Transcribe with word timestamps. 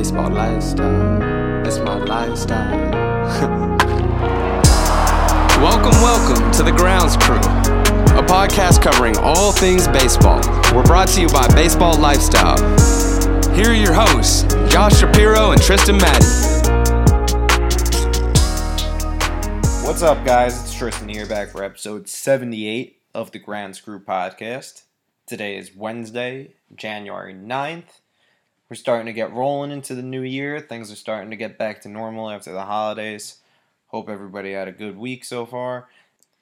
baseball 0.00 0.30
lifestyle. 0.30 1.66
It's 1.66 1.76
my 1.76 1.98
lifestyle. 1.98 2.90
welcome, 5.60 5.92
welcome 6.00 6.50
to 6.52 6.62
the 6.62 6.72
Grounds 6.72 7.18
Crew, 7.18 7.36
a 7.36 8.24
podcast 8.24 8.80
covering 8.80 9.18
all 9.18 9.52
things 9.52 9.86
baseball. 9.88 10.40
We're 10.74 10.84
brought 10.84 11.08
to 11.08 11.20
you 11.20 11.28
by 11.28 11.46
Baseball 11.48 11.98
Lifestyle. 11.98 12.56
Here 13.54 13.72
are 13.72 13.74
your 13.74 13.92
hosts, 13.92 14.44
Josh 14.72 14.98
Shapiro 14.98 15.50
and 15.50 15.60
Tristan 15.60 15.98
Maddy. 15.98 16.24
What's 19.84 20.00
up, 20.00 20.24
guys? 20.24 20.58
It's 20.62 20.72
Tristan 20.72 21.10
here 21.10 21.26
back 21.26 21.50
for 21.50 21.62
episode 21.62 22.08
78 22.08 23.02
of 23.14 23.32
the 23.32 23.38
Grounds 23.38 23.82
Crew 23.82 24.00
podcast. 24.00 24.84
Today 25.26 25.58
is 25.58 25.76
Wednesday, 25.76 26.54
January 26.74 27.34
9th. 27.34 27.99
We're 28.70 28.76
starting 28.76 29.06
to 29.06 29.12
get 29.12 29.32
rolling 29.32 29.72
into 29.72 29.96
the 29.96 30.02
new 30.02 30.22
year. 30.22 30.60
Things 30.60 30.92
are 30.92 30.96
starting 30.96 31.30
to 31.30 31.36
get 31.36 31.58
back 31.58 31.80
to 31.80 31.88
normal 31.88 32.30
after 32.30 32.52
the 32.52 32.66
holidays. 32.66 33.38
Hope 33.88 34.08
everybody 34.08 34.52
had 34.52 34.68
a 34.68 34.72
good 34.72 34.96
week 34.96 35.24
so 35.24 35.44
far. 35.44 35.88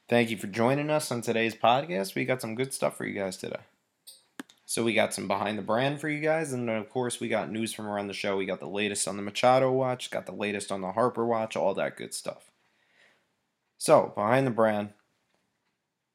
Thank 0.09 0.29
you 0.29 0.37
for 0.37 0.47
joining 0.47 0.91
us 0.91 1.11
on 1.11 1.23
today's 1.23 1.55
podcast. 1.55 2.15
We 2.15 2.27
got 2.27 2.43
some 2.43 2.55
good 2.55 2.75
stuff 2.75 2.99
for 2.99 3.07
you 3.07 3.19
guys 3.19 3.39
today. 3.39 3.61
So 4.67 4.85
we 4.85 4.93
got 4.93 5.15
some 5.15 5.27
behind 5.27 5.57
the 5.57 5.63
brand 5.63 6.03
for 6.03 6.11
you 6.11 6.21
guys, 6.21 6.53
and 6.53 6.69
then 6.69 6.77
of 6.77 6.91
course 6.91 7.19
we 7.19 7.29
got 7.29 7.51
news 7.51 7.73
from 7.73 7.87
around 7.87 8.09
the 8.09 8.13
show. 8.13 8.37
We 8.37 8.45
got 8.45 8.61
the 8.61 8.67
latest 8.67 9.09
on 9.09 9.17
the 9.17 9.23
Machado 9.23 9.73
watch, 9.73 10.11
got 10.11 10.27
the 10.27 10.33
latest 10.33 10.71
on 10.71 10.83
the 10.83 10.93
Harper 10.93 11.25
watch, 11.25 11.57
all 11.57 11.73
that 11.73 11.97
good 11.97 12.13
stuff. 12.13 12.51
So 13.79 14.13
behind 14.15 14.47
the 14.47 14.51
brand, 14.51 14.91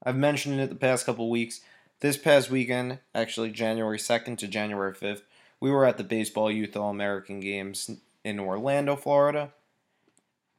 I've 0.04 0.16
mentioned 0.16 0.60
it 0.60 0.70
the 0.70 0.76
past 0.76 1.08
couple 1.08 1.32
weeks. 1.32 1.62
This 2.02 2.18
past 2.18 2.52
weekend, 2.52 3.00
actually 3.16 3.50
January 3.50 3.98
second 3.98 4.38
to 4.38 4.48
January 4.48 4.94
fifth, 4.94 5.24
we 5.64 5.72
were 5.72 5.86
at 5.86 5.98
the 5.98 6.04
Baseball 6.04 6.52
Youth 6.52 6.76
All 6.76 6.90
American 6.90 7.40
Games 7.40 7.90
in 8.26 8.38
Orlando, 8.38 8.98
Florida, 8.98 9.54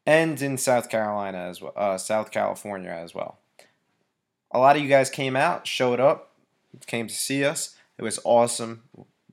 and 0.06 0.41
in 0.41 0.56
South 0.56 0.88
Carolina 0.88 1.41
as 1.41 1.60
well, 1.60 1.74
uh, 1.77 1.98
South 1.98 2.30
California 2.30 2.88
as 2.88 3.14
well. 3.14 3.36
A 4.50 4.58
lot 4.58 4.77
of 4.77 4.82
you 4.82 4.88
guys 4.88 5.10
came 5.10 5.36
out, 5.36 5.66
showed 5.66 6.00
up, 6.00 6.30
came 6.86 7.06
to 7.06 7.14
see 7.14 7.44
us. 7.44 7.77
It 7.98 8.02
was 8.02 8.19
awesome. 8.25 8.84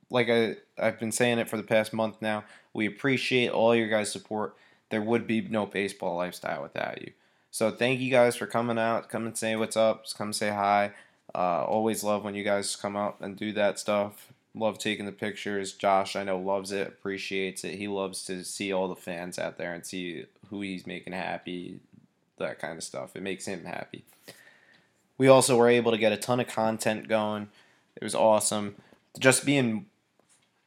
Like 0.09 0.29
I, 0.29 0.57
I've 0.77 0.99
been 0.99 1.13
saying 1.13 1.39
it 1.39 1.49
for 1.49 1.55
the 1.55 1.63
past 1.63 1.93
month 1.93 2.17
now. 2.21 2.43
We 2.73 2.85
appreciate 2.85 3.51
all 3.51 3.73
your 3.73 3.87
guys' 3.87 4.11
support. 4.11 4.57
There 4.89 5.01
would 5.01 5.25
be 5.25 5.39
no 5.39 5.65
baseball 5.65 6.17
lifestyle 6.17 6.63
without 6.63 7.01
you. 7.01 7.13
So 7.49 7.71
thank 7.71 8.01
you 8.01 8.11
guys 8.11 8.35
for 8.35 8.45
coming 8.45 8.77
out. 8.77 9.07
Come 9.07 9.25
and 9.25 9.37
say 9.37 9.55
what's 9.55 9.77
up. 9.77 10.03
Come 10.17 10.33
say 10.33 10.49
hi. 10.49 10.91
Uh, 11.33 11.63
always 11.63 12.03
love 12.03 12.25
when 12.25 12.35
you 12.35 12.43
guys 12.43 12.75
come 12.75 12.97
out 12.97 13.21
and 13.21 13.37
do 13.37 13.53
that 13.53 13.79
stuff. 13.79 14.33
Love 14.53 14.77
taking 14.77 15.05
the 15.05 15.11
pictures. 15.11 15.73
Josh, 15.73 16.15
I 16.15 16.23
know, 16.23 16.37
loves 16.37 16.71
it, 16.71 16.87
appreciates 16.87 17.63
it. 17.63 17.77
He 17.77 17.87
loves 17.87 18.25
to 18.25 18.43
see 18.43 18.73
all 18.73 18.87
the 18.87 18.95
fans 18.95 19.39
out 19.39 19.57
there 19.57 19.73
and 19.73 19.85
see 19.85 20.25
who 20.49 20.61
he's 20.61 20.85
making 20.85 21.13
happy, 21.13 21.79
that 22.37 22.59
kind 22.59 22.77
of 22.77 22.83
stuff. 22.83 23.15
It 23.15 23.21
makes 23.21 23.45
him 23.45 23.63
happy. 23.63 24.03
We 25.17 25.27
also 25.27 25.55
were 25.55 25.69
able 25.69 25.91
to 25.91 25.97
get 25.97 26.11
a 26.11 26.17
ton 26.17 26.39
of 26.39 26.47
content 26.47 27.07
going. 27.07 27.47
It 27.95 28.03
was 28.03 28.15
awesome. 28.15 28.75
Just 29.19 29.45
being 29.45 29.85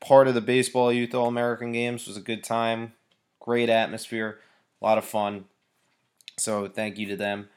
part 0.00 0.28
of 0.28 0.34
the 0.34 0.40
Baseball 0.40 0.92
Youth 0.92 1.14
All 1.14 1.26
American 1.26 1.72
Games 1.72 2.06
was 2.06 2.16
a 2.16 2.22
good 2.22 2.44
time. 2.44 2.92
Great 3.40 3.68
atmosphere, 3.68 4.38
a 4.80 4.84
lot 4.84 4.96
of 4.96 5.04
fun. 5.04 5.44
So 6.38 6.68
thank 6.68 6.98
you 6.98 7.06
to 7.08 7.16
them. 7.16 7.48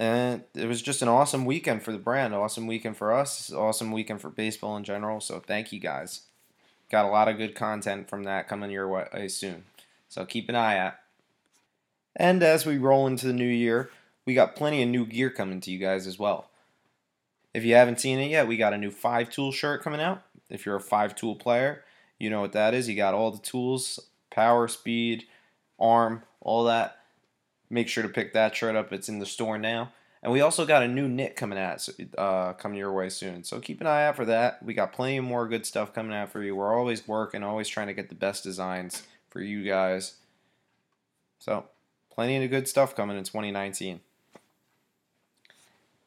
And 0.00 0.44
it 0.54 0.66
was 0.66 0.80
just 0.80 1.02
an 1.02 1.08
awesome 1.08 1.44
weekend 1.44 1.82
for 1.82 1.92
the 1.92 1.98
brand, 1.98 2.34
awesome 2.34 2.66
weekend 2.66 2.96
for 2.96 3.12
us, 3.12 3.52
awesome 3.52 3.92
weekend 3.92 4.22
for 4.22 4.30
baseball 4.30 4.78
in 4.78 4.82
general. 4.82 5.20
So 5.20 5.40
thank 5.40 5.72
you 5.72 5.78
guys. 5.78 6.22
Got 6.90 7.04
a 7.04 7.10
lot 7.10 7.28
of 7.28 7.36
good 7.36 7.54
content 7.54 8.08
from 8.08 8.24
that 8.24 8.48
coming 8.48 8.70
your 8.70 8.88
way 8.88 9.28
soon. 9.28 9.64
So 10.08 10.24
keep 10.24 10.48
an 10.48 10.54
eye 10.54 10.78
out. 10.78 10.94
And 12.16 12.42
as 12.42 12.64
we 12.64 12.78
roll 12.78 13.06
into 13.06 13.26
the 13.26 13.34
new 13.34 13.44
year, 13.44 13.90
we 14.24 14.32
got 14.32 14.56
plenty 14.56 14.82
of 14.82 14.88
new 14.88 15.04
gear 15.04 15.28
coming 15.28 15.60
to 15.60 15.70
you 15.70 15.78
guys 15.78 16.06
as 16.06 16.18
well. 16.18 16.48
If 17.52 17.64
you 17.64 17.74
haven't 17.74 18.00
seen 18.00 18.18
it 18.20 18.30
yet, 18.30 18.48
we 18.48 18.56
got 18.56 18.72
a 18.72 18.78
new 18.78 18.90
five 18.90 19.28
tool 19.28 19.52
shirt 19.52 19.82
coming 19.82 20.00
out. 20.00 20.22
If 20.48 20.64
you're 20.64 20.76
a 20.76 20.80
five 20.80 21.14
tool 21.14 21.36
player, 21.36 21.84
you 22.18 22.30
know 22.30 22.40
what 22.40 22.52
that 22.52 22.72
is. 22.72 22.88
You 22.88 22.96
got 22.96 23.12
all 23.12 23.32
the 23.32 23.38
tools, 23.38 24.00
power, 24.30 24.66
speed, 24.66 25.24
arm, 25.78 26.22
all 26.40 26.64
that 26.64 26.99
make 27.70 27.88
sure 27.88 28.02
to 28.02 28.08
pick 28.08 28.32
that 28.32 28.54
shirt 28.54 28.76
up. 28.76 28.92
It's 28.92 29.08
in 29.08 29.20
the 29.20 29.26
store 29.26 29.56
now. 29.56 29.92
And 30.22 30.32
we 30.32 30.42
also 30.42 30.66
got 30.66 30.82
a 30.82 30.88
new 30.88 31.08
knit 31.08 31.34
coming 31.34 31.58
out, 31.58 31.88
uh, 32.18 32.52
coming 32.52 32.76
your 32.76 32.92
way 32.92 33.08
soon. 33.08 33.42
So 33.42 33.58
keep 33.58 33.80
an 33.80 33.86
eye 33.86 34.06
out 34.06 34.16
for 34.16 34.26
that. 34.26 34.62
We 34.62 34.74
got 34.74 34.92
plenty 34.92 35.18
more 35.20 35.48
good 35.48 35.64
stuff 35.64 35.94
coming 35.94 36.12
out 36.12 36.30
for 36.30 36.42
you. 36.42 36.54
We're 36.54 36.76
always 36.76 37.08
working, 37.08 37.42
always 37.42 37.68
trying 37.68 37.86
to 37.86 37.94
get 37.94 38.10
the 38.10 38.14
best 38.14 38.44
designs 38.44 39.04
for 39.30 39.40
you 39.40 39.64
guys. 39.64 40.16
So 41.38 41.64
plenty 42.10 42.42
of 42.44 42.50
good 42.50 42.68
stuff 42.68 42.94
coming 42.94 43.16
in 43.16 43.24
2019. 43.24 44.00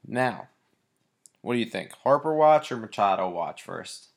Now, 0.06 0.50
what 1.41 1.53
do 1.53 1.59
you 1.59 1.66
think? 1.66 1.94
Harper 2.03 2.35
watch 2.35 2.72
or 2.72 2.78
Machado 2.78 3.30
watch 3.30 3.63
first? 3.63 4.09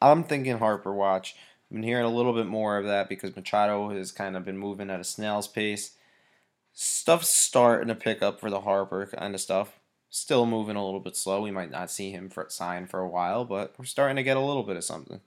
I'm 0.00 0.24
thinking 0.24 0.58
Harper 0.58 0.92
watch. 0.92 1.36
I've 1.70 1.74
been 1.74 1.82
hearing 1.82 2.06
a 2.06 2.10
little 2.10 2.32
bit 2.32 2.46
more 2.46 2.78
of 2.78 2.86
that 2.86 3.10
because 3.10 3.36
Machado 3.36 3.90
has 3.90 4.10
kind 4.10 4.36
of 4.36 4.44
been 4.44 4.56
moving 4.56 4.88
at 4.88 5.00
a 5.00 5.04
snail's 5.04 5.48
pace 5.48 5.92
stuff's 6.72 7.28
starting 7.28 7.88
to 7.88 7.94
pick 7.94 8.22
up 8.22 8.40
for 8.40 8.50
the 8.50 8.62
Harper 8.62 9.06
kind 9.06 9.34
of 9.34 9.40
stuff. 9.40 9.78
Still 10.10 10.44
moving 10.44 10.76
a 10.76 10.84
little 10.84 11.00
bit 11.00 11.16
slow. 11.16 11.40
We 11.40 11.50
might 11.50 11.70
not 11.70 11.90
see 11.90 12.10
him 12.10 12.28
for 12.28 12.46
sign 12.50 12.86
for 12.86 13.00
a 13.00 13.08
while, 13.08 13.44
but 13.44 13.74
we're 13.78 13.86
starting 13.86 14.16
to 14.16 14.22
get 14.22 14.36
a 14.36 14.40
little 14.40 14.62
bit 14.62 14.76
of 14.76 14.84
something. 14.84 15.20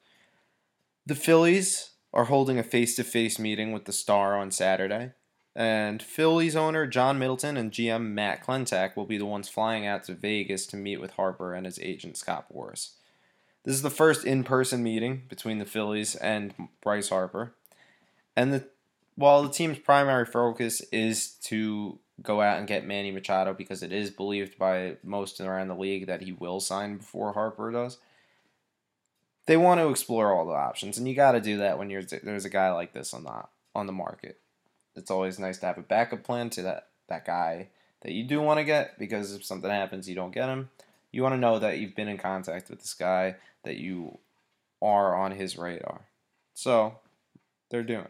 The 1.06 1.16
Phillies 1.16 1.92
are 2.14 2.26
holding 2.26 2.58
a 2.60 2.64
face-to-face 2.64 3.40
meeting 3.40 3.72
with 3.72 3.86
the 3.86 3.92
Star 3.92 4.38
on 4.38 4.52
Saturday, 4.52 5.12
and 5.56 6.02
Phillies 6.02 6.56
owner 6.56 6.86
John 6.86 7.18
Middleton 7.18 7.58
and 7.58 7.72
GM 7.72 8.14
Matt 8.14 8.46
Klentak 8.46 8.96
will 8.96 9.06
be 9.06 9.18
the 9.18 9.26
ones 9.26 9.50
flying 9.50 9.86
out 9.86 10.04
to 10.06 10.14
Vegas 10.14 10.66
to 10.68 10.78
meet 10.78 11.02
with 11.02 11.12
Harper 11.12 11.54
and 11.54 11.66
his 11.66 11.80
agent 11.80 12.18
Scott 12.18 12.46
Boras. 12.54 12.92
This 13.64 13.76
is 13.76 13.82
the 13.82 13.90
first 13.90 14.24
in-person 14.24 14.84
meeting 14.84 15.24
between 15.28 15.58
the 15.58 15.66
Phillies 15.66 16.16
and 16.16 16.54
Bryce 16.82 17.10
Harper, 17.10 17.56
and 18.36 18.54
the 18.54 18.68
while 19.16 19.44
the 19.44 19.50
team's 19.50 19.80
primary 19.80 20.26
focus 20.26 20.82
is 20.92 21.32
to 21.44 22.00
go 22.22 22.42
out 22.42 22.60
and 22.60 22.68
get 22.68 22.86
Manny 22.86 23.12
Machado 23.12 23.54
because 23.54 23.84
it 23.84 23.92
is 23.92 24.10
believed 24.10 24.58
by 24.58 24.98
most 25.04 25.40
around 25.42 25.68
the 25.68 25.76
league 25.76 26.08
that 26.08 26.22
he 26.22 26.32
will 26.32 26.60
sign 26.60 26.98
before 26.98 27.34
Harper 27.34 27.72
does. 27.72 27.98
They 29.48 29.58
want 29.58 29.80
to 29.80 29.90
explore 29.90 30.34
all 30.34 30.46
the 30.46 30.54
options, 30.54 30.98
and 30.98 31.08
you 31.08 31.14
got 31.14 31.34
to 31.34 31.42
do 31.42 31.58
that 31.58 31.78
when 31.78 31.90
you're 31.90 32.04
there's 32.04 32.46
a 32.46 32.50
guy 32.50 32.72
like 32.72 32.94
this 32.94 33.14
on 33.14 33.24
the 33.24 33.44
on 33.76 33.86
the 33.86 33.94
market. 33.94 34.40
It's 34.96 35.12
always 35.12 35.40
nice 35.40 35.60
to 35.60 35.66
have 35.68 35.78
a 35.78 35.84
backup 35.84 36.24
plan 36.24 36.50
to 36.52 36.64
that 36.64 36.88
that 37.10 37.26
guy 37.26 37.68
that 38.02 38.14
you 38.14 38.24
do 38.24 38.42
want 38.42 38.60
to 38.60 38.64
get 38.64 38.98
because 38.98 39.34
if 39.34 39.46
something 39.46 39.70
happens, 39.70 40.10
you 40.10 40.16
don't 40.16 40.34
get 40.34 40.50
him. 40.50 40.70
You 41.12 41.22
want 41.22 41.34
to 41.34 41.40
know 41.40 41.60
that 41.60 41.78
you've 41.78 41.96
been 41.96 42.08
in 42.08 42.18
contact 42.18 42.70
with 42.70 42.80
this 42.80 42.94
guy, 42.94 43.36
that 43.64 43.78
you 43.78 44.18
are 44.82 45.16
on 45.16 45.32
his 45.32 45.58
radar. 45.58 46.02
So 46.54 47.00
they're 47.70 47.84
doing. 47.84 48.08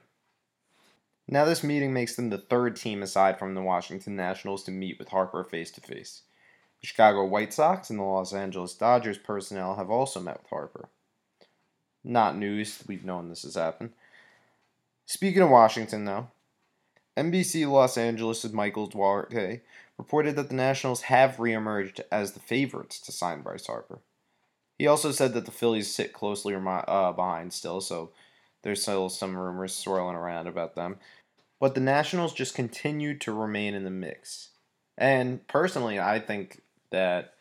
Now, 1.27 1.45
this 1.45 1.63
meeting 1.63 1.93
makes 1.93 2.15
them 2.15 2.29
the 2.29 2.37
third 2.37 2.75
team 2.75 3.01
aside 3.01 3.39
from 3.39 3.55
the 3.55 3.61
Washington 3.61 4.15
Nationals 4.15 4.63
to 4.65 4.71
meet 4.71 4.99
with 4.99 5.09
Harper 5.09 5.43
face 5.43 5.71
to 5.71 5.81
face. 5.81 6.21
The 6.81 6.87
Chicago 6.87 7.25
White 7.25 7.53
Sox 7.53 7.89
and 7.89 7.97
the 7.97 8.03
Los 8.03 8.33
Angeles 8.33 8.75
Dodgers 8.75 9.17
personnel 9.17 9.75
have 9.75 9.89
also 9.89 10.19
met 10.19 10.41
with 10.43 10.49
Harper. 10.49 10.89
Not 12.03 12.37
news, 12.37 12.83
we've 12.87 13.03
known 13.03 13.29
this 13.29 13.41
has 13.41 13.55
happened. 13.55 13.93
Speaking 15.07 15.41
of 15.41 15.49
Washington, 15.49 16.05
though, 16.05 16.27
NBC 17.17 17.67
Los 17.67 17.97
Angeles' 17.97 18.51
Michael 18.51 18.87
Duarte 18.87 19.61
reported 19.97 20.35
that 20.35 20.49
the 20.49 20.55
Nationals 20.55 21.03
have 21.03 21.37
reemerged 21.37 22.01
as 22.11 22.33
the 22.33 22.39
favorites 22.39 22.99
to 22.99 23.11
sign 23.11 23.41
Bryce 23.41 23.65
Harper. 23.65 23.99
He 24.77 24.87
also 24.87 25.11
said 25.11 25.33
that 25.33 25.45
the 25.45 25.51
Phillies 25.51 25.91
sit 25.91 26.13
closely 26.13 26.53
uh, 26.53 27.11
behind 27.13 27.53
still, 27.53 27.81
so 27.81 28.11
there's 28.65 28.81
still 28.81 29.09
some 29.09 29.37
rumors 29.37 29.75
swirling 29.75 30.15
around 30.15 30.47
about 30.47 30.73
them. 30.73 30.97
But 31.59 31.75
the 31.75 31.81
Nationals 31.81 32.33
just 32.33 32.55
continue 32.55 33.15
to 33.19 33.31
remain 33.31 33.75
in 33.75 33.83
the 33.83 33.91
mix. 33.91 34.49
And 34.97 35.47
personally, 35.47 35.99
I 35.99 36.19
think 36.19 36.63
that 36.89 37.35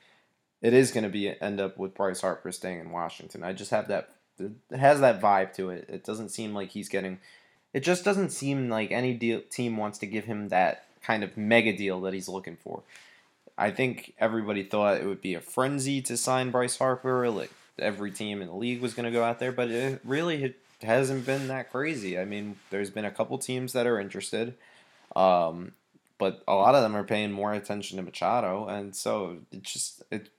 it 0.60 0.74
is 0.74 0.90
going 0.90 1.04
to 1.04 1.10
be 1.10 1.34
end 1.40 1.60
up 1.60 1.78
with 1.78 1.94
Bryce 1.94 2.20
Harper 2.20 2.52
staying 2.52 2.80
in 2.80 2.90
Washington. 2.90 3.42
I 3.42 3.54
just 3.54 3.70
have 3.70 3.88
that 3.88 4.10
it 4.38 4.52
has 4.76 5.00
that 5.00 5.22
vibe 5.22 5.54
to 5.54 5.70
it. 5.70 5.86
It 5.88 6.04
doesn't 6.04 6.28
seem 6.28 6.52
like 6.52 6.72
he's 6.72 6.90
getting 6.90 7.18
it 7.72 7.80
just 7.80 8.04
doesn't 8.04 8.30
seem 8.30 8.68
like 8.68 8.92
any 8.92 9.14
deal, 9.14 9.40
team 9.48 9.78
wants 9.78 9.98
to 10.00 10.06
give 10.06 10.26
him 10.26 10.50
that 10.50 10.84
kind 11.02 11.24
of 11.24 11.38
mega 11.38 11.74
deal 11.74 12.02
that 12.02 12.12
he's 12.12 12.28
looking 12.28 12.58
for. 12.62 12.82
I 13.56 13.70
think 13.70 14.12
everybody 14.18 14.62
thought 14.62 14.98
it 14.98 15.06
would 15.06 15.22
be 15.22 15.34
a 15.34 15.40
frenzy 15.40 16.02
to 16.02 16.18
sign 16.18 16.50
Bryce 16.50 16.76
Harper. 16.76 17.30
Like 17.30 17.50
every 17.78 18.10
team 18.10 18.42
in 18.42 18.48
the 18.48 18.54
league 18.54 18.82
was 18.82 18.92
going 18.92 19.06
to 19.06 19.10
go 19.10 19.24
out 19.24 19.38
there, 19.38 19.52
but 19.52 19.70
it 19.70 20.02
really 20.04 20.54
hasn't 20.82 21.26
been 21.26 21.48
that 21.48 21.70
crazy. 21.70 22.18
I 22.18 22.24
mean, 22.24 22.56
there's 22.70 22.90
been 22.90 23.04
a 23.04 23.10
couple 23.10 23.38
teams 23.38 23.72
that 23.72 23.86
are 23.86 24.00
interested, 24.00 24.54
um, 25.14 25.72
but 26.18 26.42
a 26.46 26.54
lot 26.54 26.74
of 26.74 26.82
them 26.82 26.96
are 26.96 27.04
paying 27.04 27.32
more 27.32 27.52
attention 27.52 27.96
to 27.96 28.02
Machado, 28.02 28.66
and 28.66 28.94
so 28.94 29.38
it 29.52 29.62
just 29.62 30.02
it. 30.10 30.30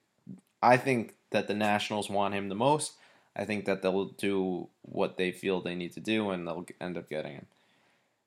I 0.62 0.78
think 0.78 1.16
that 1.32 1.48
the 1.48 1.54
Nationals 1.54 2.10
want 2.10 2.34
him 2.34 2.50
the 2.50 2.56
most. 2.56 2.94
I 3.36 3.46
think 3.46 3.66
that 3.66 3.82
they'll 3.82 4.06
do 4.06 4.70
what 4.82 5.18
they 5.18 5.32
feel 5.32 5.62
they 5.62 5.76
need 5.76 5.94
to 5.94 6.00
do 6.00 6.30
and 6.30 6.48
they'll 6.48 6.66
end 6.80 6.98
up 6.98 7.10
getting 7.10 7.34
him. 7.34 7.46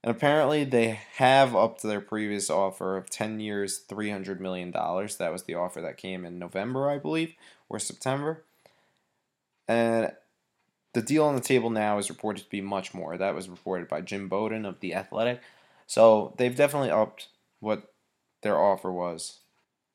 And 0.02 0.14
apparently, 0.14 0.64
they 0.64 1.00
have 1.14 1.56
upped 1.56 1.82
their 1.82 2.00
previous 2.00 2.50
offer 2.50 2.96
of 2.96 3.10
10 3.10 3.40
years, 3.40 3.82
$300 3.88 4.38
million. 4.38 4.70
That 4.70 5.32
was 5.32 5.42
the 5.44 5.54
offer 5.54 5.80
that 5.80 5.96
came 5.96 6.24
in 6.24 6.38
November, 6.38 6.88
I 6.88 6.98
believe, 6.98 7.34
or 7.68 7.80
September. 7.80 8.44
And 9.66 10.12
the 10.92 11.02
deal 11.02 11.24
on 11.24 11.34
the 11.34 11.40
table 11.40 11.70
now 11.70 11.98
is 11.98 12.10
reported 12.10 12.44
to 12.44 12.50
be 12.50 12.60
much 12.60 12.94
more. 12.94 13.16
That 13.16 13.34
was 13.34 13.48
reported 13.48 13.88
by 13.88 14.00
Jim 14.00 14.28
Bowden 14.28 14.64
of 14.64 14.80
The 14.80 14.94
Athletic. 14.94 15.40
So 15.86 16.34
they've 16.38 16.54
definitely 16.54 16.90
upped 16.90 17.28
what 17.60 17.92
their 18.42 18.58
offer 18.58 18.92
was. 18.92 19.38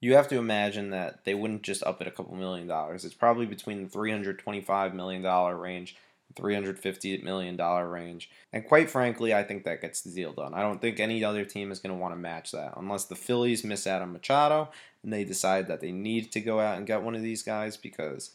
You 0.02 0.16
have 0.16 0.28
to 0.30 0.38
imagine 0.38 0.90
that 0.90 1.24
they 1.24 1.34
wouldn't 1.34 1.64
just 1.64 1.84
up 1.84 2.02
it 2.02 2.08
a 2.08 2.12
couple 2.12 2.36
million 2.36 2.68
dollars. 2.68 3.06
It's 3.06 3.14
probably 3.14 3.46
between 3.46 3.84
the 3.84 3.90
$325 3.90 4.94
million 4.94 5.24
range 5.58 5.96
$350 6.36 7.24
million 7.24 7.58
range. 7.58 8.30
And 8.52 8.66
quite 8.66 8.90
frankly, 8.90 9.34
I 9.34 9.44
think 9.44 9.64
that 9.64 9.82
gets 9.82 10.02
the 10.02 10.12
deal 10.12 10.34
done. 10.34 10.54
I 10.54 10.62
don't 10.62 10.82
think 10.82 11.00
any 11.00 11.24
other 11.24 11.46
team 11.46 11.72
is 11.72 11.80
going 11.80 11.94
to 11.94 12.00
want 12.00 12.14
to 12.14 12.20
match 12.20 12.52
that 12.52 12.74
unless 12.78 13.06
the 13.06 13.16
Phillies 13.16 13.64
miss 13.64 13.88
out 13.88 14.02
on 14.02 14.14
Machado 14.14 14.70
and 15.04 15.12
they 15.12 15.24
decide 15.24 15.68
that 15.68 15.82
they 15.82 15.92
need 15.92 16.32
to 16.32 16.42
go 16.42 16.60
out 16.60 16.78
and 16.78 16.88
get 16.88 17.04
one 17.04 17.16
of 17.16 17.22
these 17.22 17.44
guys 17.44 17.78
because 17.78 18.32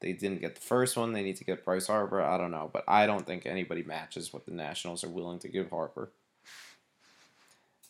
they 0.00 0.12
didn't 0.12 0.40
get 0.40 0.54
the 0.54 0.60
first 0.60 0.96
one. 0.96 1.12
They 1.12 1.22
need 1.22 1.36
to 1.36 1.44
get 1.44 1.64
Bryce 1.64 1.86
Harper. 1.86 2.20
I 2.20 2.36
don't 2.36 2.50
know. 2.50 2.70
But 2.72 2.84
I 2.86 3.06
don't 3.06 3.26
think 3.26 3.46
anybody 3.46 3.82
matches 3.82 4.32
what 4.32 4.44
the 4.44 4.52
Nationals 4.52 5.02
are 5.02 5.08
willing 5.08 5.38
to 5.40 5.48
give 5.48 5.70
Harper. 5.70 6.10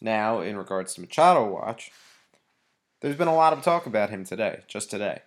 Now, 0.00 0.40
in 0.40 0.56
regards 0.56 0.94
to 0.94 1.00
Machado 1.00 1.44
Watch, 1.46 1.90
there's 3.00 3.16
been 3.16 3.28
a 3.28 3.34
lot 3.34 3.52
of 3.52 3.62
talk 3.62 3.86
about 3.86 4.10
him 4.10 4.24
today, 4.24 4.60
just 4.68 4.90
today. 4.90 5.22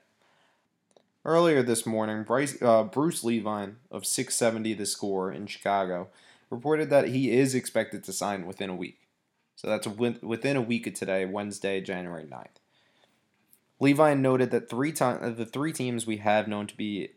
Earlier 1.25 1.61
this 1.61 1.85
morning, 1.85 2.23
Bryce, 2.23 2.61
uh, 2.61 2.83
Bruce 2.83 3.23
Levine 3.23 3.77
of 3.91 4.05
670 4.05 4.73
The 4.73 4.85
Score 4.85 5.31
in 5.31 5.47
Chicago 5.47 6.07
reported 6.49 6.89
that 6.89 7.09
he 7.09 7.31
is 7.31 7.53
expected 7.53 8.03
to 8.05 8.13
sign 8.13 8.45
within 8.45 8.69
a 8.69 8.75
week. 8.75 9.07
So 9.55 9.67
that's 9.67 9.85
within 9.85 10.55
a 10.55 10.61
week 10.61 10.87
of 10.87 10.93
today, 10.93 11.25
Wednesday, 11.25 11.81
January 11.81 12.23
9th. 12.23 12.59
Levine 13.79 14.21
noted 14.21 14.51
that 14.51 14.69
three 14.69 14.91
to- 14.93 15.33
the 15.35 15.45
three 15.45 15.71
teams 15.71 16.05
we 16.05 16.17
have 16.17 16.47
known 16.47 16.67
to 16.67 16.75
be 16.75 17.11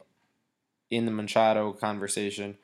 in 0.91 1.07
the 1.07 1.13
Machado 1.13 1.73
conversation 1.73 2.59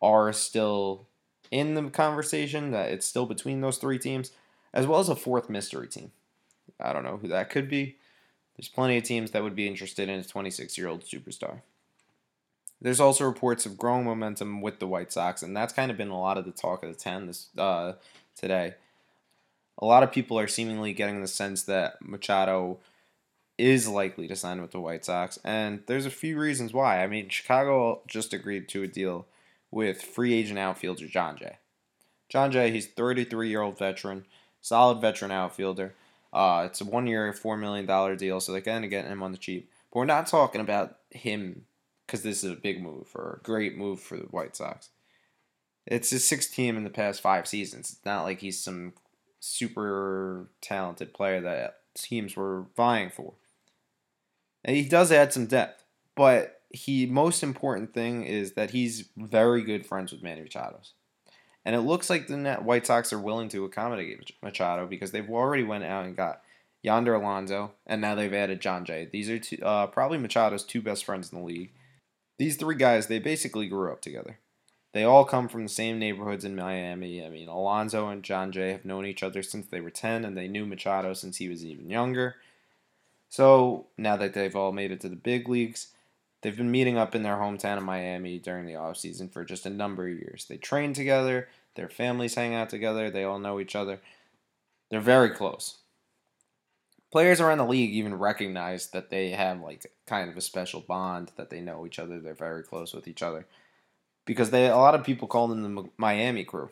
are 0.00 0.32
still 0.32 1.06
in 1.50 1.74
the 1.74 1.90
conversation, 1.90 2.70
that 2.72 2.90
it's 2.90 3.06
still 3.06 3.26
between 3.26 3.60
those 3.60 3.78
three 3.78 3.98
teams, 3.98 4.32
as 4.72 4.86
well 4.86 5.00
as 5.00 5.08
a 5.08 5.16
fourth 5.16 5.48
mystery 5.48 5.88
team. 5.88 6.12
I 6.80 6.92
don't 6.92 7.04
know 7.04 7.16
who 7.16 7.28
that 7.28 7.50
could 7.50 7.68
be. 7.68 7.96
There's 8.56 8.68
plenty 8.68 8.96
of 8.96 9.04
teams 9.04 9.30
that 9.30 9.42
would 9.42 9.54
be 9.54 9.68
interested 9.68 10.08
in 10.08 10.18
a 10.18 10.24
26 10.24 10.76
year 10.76 10.88
old 10.88 11.02
superstar. 11.04 11.62
There's 12.80 13.00
also 13.00 13.24
reports 13.24 13.66
of 13.66 13.78
growing 13.78 14.04
momentum 14.04 14.60
with 14.60 14.78
the 14.78 14.86
White 14.86 15.12
Sox, 15.12 15.42
and 15.42 15.56
that's 15.56 15.72
kind 15.72 15.90
of 15.90 15.96
been 15.96 16.10
a 16.10 16.18
lot 16.18 16.38
of 16.38 16.44
the 16.44 16.52
talk 16.52 16.82
of 16.82 16.90
the 16.90 16.98
10 16.98 17.26
this 17.26 17.48
uh, 17.56 17.94
today. 18.36 18.74
A 19.78 19.84
lot 19.84 20.02
of 20.02 20.12
people 20.12 20.38
are 20.38 20.48
seemingly 20.48 20.92
getting 20.92 21.20
the 21.20 21.28
sense 21.28 21.62
that 21.64 21.96
Machado 22.00 22.78
is 23.58 23.88
likely 23.88 24.28
to 24.28 24.36
sign 24.36 24.62
with 24.62 24.70
the 24.70 24.80
White 24.80 25.04
Sox, 25.04 25.38
and 25.44 25.82
there's 25.86 26.06
a 26.06 26.10
few 26.10 26.38
reasons 26.38 26.72
why. 26.72 27.02
I 27.02 27.06
mean, 27.06 27.28
Chicago 27.28 28.02
just 28.06 28.32
agreed 28.32 28.68
to 28.70 28.84
a 28.84 28.88
deal 28.88 29.26
with 29.70 30.00
free 30.00 30.32
agent 30.32 30.58
outfielder 30.58 31.08
Jon 31.08 31.36
Jay. 31.36 31.58
Jon 32.28 32.52
Jay, 32.52 32.70
he's 32.70 32.86
33 32.86 33.48
year 33.48 33.62
old 33.62 33.78
veteran, 33.78 34.26
solid 34.60 35.00
veteran 35.00 35.30
outfielder. 35.30 35.94
Uh, 36.32 36.64
it's 36.66 36.80
a 36.80 36.84
one 36.84 37.06
year, 37.06 37.32
$4 37.32 37.58
million 37.58 38.16
deal, 38.16 38.40
so 38.40 38.52
they're 38.52 38.60
going 38.60 38.82
to 38.82 38.88
get 38.88 39.06
him 39.06 39.22
on 39.22 39.32
the 39.32 39.38
cheap. 39.38 39.70
But 39.90 40.00
we're 40.00 40.04
not 40.04 40.26
talking 40.26 40.60
about 40.60 40.96
him 41.10 41.64
because 42.06 42.22
this 42.22 42.44
is 42.44 42.52
a 42.52 42.56
big 42.56 42.82
move 42.82 43.08
or 43.14 43.38
a 43.40 43.44
great 43.44 43.76
move 43.76 44.00
for 44.00 44.16
the 44.16 44.24
White 44.24 44.54
Sox. 44.54 44.90
It's 45.86 46.10
his 46.10 46.26
sixth 46.26 46.54
team 46.54 46.76
in 46.76 46.84
the 46.84 46.90
past 46.90 47.22
five 47.22 47.46
seasons. 47.46 47.92
It's 47.92 48.04
not 48.04 48.24
like 48.24 48.40
he's 48.40 48.62
some 48.62 48.92
super 49.40 50.50
talented 50.60 51.14
player 51.14 51.40
that 51.40 51.76
teams 51.94 52.36
were 52.36 52.66
vying 52.76 53.10
for. 53.10 53.34
And 54.64 54.76
he 54.76 54.88
does 54.88 55.12
add 55.12 55.32
some 55.32 55.46
depth, 55.46 55.84
but 56.14 56.62
he 56.70 57.06
most 57.06 57.42
important 57.42 57.94
thing 57.94 58.24
is 58.24 58.52
that 58.52 58.70
he's 58.70 59.08
very 59.16 59.62
good 59.62 59.86
friends 59.86 60.12
with 60.12 60.22
Manny 60.22 60.42
Machado's. 60.42 60.92
And 61.64 61.74
it 61.74 61.80
looks 61.80 62.08
like 62.08 62.26
the 62.26 62.54
White 62.62 62.86
Sox 62.86 63.12
are 63.12 63.18
willing 63.18 63.48
to 63.50 63.64
accommodate 63.64 64.32
Machado 64.42 64.86
because 64.86 65.10
they've 65.10 65.28
already 65.28 65.64
went 65.64 65.84
out 65.84 66.06
and 66.06 66.16
got 66.16 66.42
Yonder 66.82 67.14
Alonso, 67.14 67.72
and 67.86 68.00
now 68.00 68.14
they've 68.14 68.32
added 68.32 68.60
Jon 68.60 68.84
Jay. 68.84 69.08
These 69.10 69.28
are 69.28 69.38
two, 69.38 69.58
uh, 69.62 69.88
probably 69.88 70.18
Machado's 70.18 70.64
two 70.64 70.80
best 70.80 71.04
friends 71.04 71.32
in 71.32 71.38
the 71.38 71.44
league. 71.44 71.72
These 72.38 72.56
three 72.56 72.76
guys, 72.76 73.08
they 73.08 73.18
basically 73.18 73.66
grew 73.66 73.92
up 73.92 74.00
together. 74.00 74.38
They 74.94 75.04
all 75.04 75.24
come 75.24 75.48
from 75.48 75.64
the 75.64 75.68
same 75.68 75.98
neighborhoods 75.98 76.44
in 76.44 76.56
Miami. 76.56 77.24
I 77.24 77.28
mean, 77.28 77.48
Alonso 77.48 78.08
and 78.08 78.22
Jon 78.22 78.52
Jay 78.52 78.72
have 78.72 78.84
known 78.84 79.04
each 79.04 79.22
other 79.22 79.42
since 79.42 79.66
they 79.66 79.80
were 79.80 79.90
10, 79.90 80.24
and 80.24 80.36
they 80.36 80.48
knew 80.48 80.64
Machado 80.64 81.12
since 81.14 81.36
he 81.36 81.48
was 81.48 81.64
even 81.64 81.90
younger. 81.90 82.36
So 83.28 83.86
now 83.96 84.16
that 84.16 84.34
they've 84.34 84.56
all 84.56 84.72
made 84.72 84.90
it 84.90 85.00
to 85.02 85.08
the 85.08 85.16
big 85.16 85.48
leagues, 85.48 85.88
they've 86.40 86.56
been 86.56 86.70
meeting 86.70 86.96
up 86.96 87.14
in 87.14 87.22
their 87.22 87.36
hometown 87.36 87.76
of 87.76 87.82
Miami 87.82 88.38
during 88.38 88.66
the 88.66 88.72
offseason 88.72 89.30
for 89.30 89.44
just 89.44 89.66
a 89.66 89.70
number 89.70 90.08
of 90.08 90.14
years. 90.14 90.46
They 90.48 90.56
train 90.56 90.92
together, 90.92 91.48
their 91.78 91.88
families 91.88 92.34
hang 92.34 92.56
out 92.56 92.70
together. 92.70 93.08
They 93.08 93.22
all 93.22 93.38
know 93.38 93.60
each 93.60 93.76
other. 93.76 94.00
They're 94.90 95.00
very 95.00 95.30
close. 95.30 95.76
Players 97.12 97.40
around 97.40 97.58
the 97.58 97.64
league 97.66 97.92
even 97.92 98.18
recognize 98.18 98.88
that 98.88 99.10
they 99.10 99.30
have 99.30 99.60
like 99.60 99.90
kind 100.04 100.28
of 100.28 100.36
a 100.36 100.40
special 100.40 100.80
bond 100.80 101.30
that 101.36 101.50
they 101.50 101.60
know 101.60 101.86
each 101.86 102.00
other. 102.00 102.18
They're 102.18 102.34
very 102.34 102.64
close 102.64 102.92
with 102.92 103.06
each 103.06 103.22
other 103.22 103.46
because 104.24 104.50
they 104.50 104.66
a 104.66 104.76
lot 104.76 104.96
of 104.96 105.04
people 105.04 105.28
call 105.28 105.46
them 105.46 105.74
the 105.74 105.88
Miami 105.96 106.42
crew. 106.42 106.70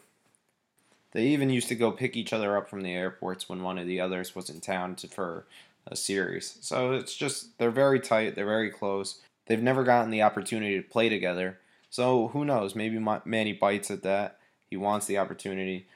They 1.13 1.29
even 1.29 1.51
used 1.51 1.69
to 1.69 1.77
go 1.77 1.93
pick 1.93 2.17
each 2.17 2.33
other 2.33 2.57
up 2.57 2.69
from 2.69 2.83
the 2.83 2.93
airports 2.93 3.49
when 3.49 3.63
one 3.63 3.79
of 3.79 3.87
the 3.87 4.01
others 4.01 4.35
was 4.35 4.51
in 4.51 4.61
town 4.61 4.97
to, 4.97 5.09
for 5.09 5.47
a 5.87 5.97
series. 5.97 6.59
So 6.61 6.93
it's 6.93 7.15
just 7.15 7.59
they're 7.59 7.71
very 7.71 8.01
tight. 8.01 8.35
They're 8.35 8.45
very 8.45 8.71
close. 8.71 9.21
They've 9.47 9.63
never 9.63 9.85
gotten 9.85 10.11
the 10.11 10.23
opportunity 10.23 10.77
to 10.77 10.89
play 10.89 11.09
together. 11.09 11.59
So 11.91 12.29
who 12.29 12.45
knows? 12.45 12.75
Maybe 12.75 12.99
Manny 13.25 13.53
bites 13.53 13.91
at 13.91 14.03
that. 14.03 14.39
He 14.69 14.77
wants 14.77 15.07
the 15.07 15.19
opportunity 15.19 15.87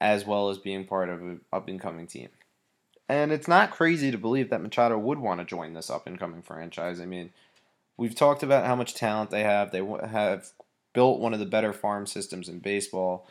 as 0.00 0.26
well 0.26 0.48
as 0.48 0.58
being 0.58 0.84
part 0.84 1.08
of 1.08 1.20
an 1.20 1.40
up 1.52 1.68
and 1.68 1.80
coming 1.80 2.06
team. 2.06 2.28
And 3.08 3.30
it's 3.30 3.48
not 3.48 3.70
crazy 3.70 4.10
to 4.10 4.18
believe 4.18 4.50
that 4.50 4.62
Machado 4.62 4.98
would 4.98 5.18
want 5.18 5.40
to 5.40 5.46
join 5.46 5.74
this 5.74 5.90
up 5.90 6.06
and 6.06 6.18
coming 6.18 6.42
franchise. 6.42 7.00
I 7.00 7.06
mean, 7.06 7.30
we've 7.96 8.14
talked 8.14 8.42
about 8.42 8.66
how 8.66 8.74
much 8.74 8.94
talent 8.94 9.30
they 9.30 9.44
have. 9.44 9.70
They 9.70 9.84
have 9.84 10.50
built 10.92 11.20
one 11.20 11.32
of 11.32 11.38
the 11.38 11.46
better 11.46 11.72
farm 11.72 12.06
systems 12.06 12.48
in 12.48 12.58
baseball. 12.58 13.28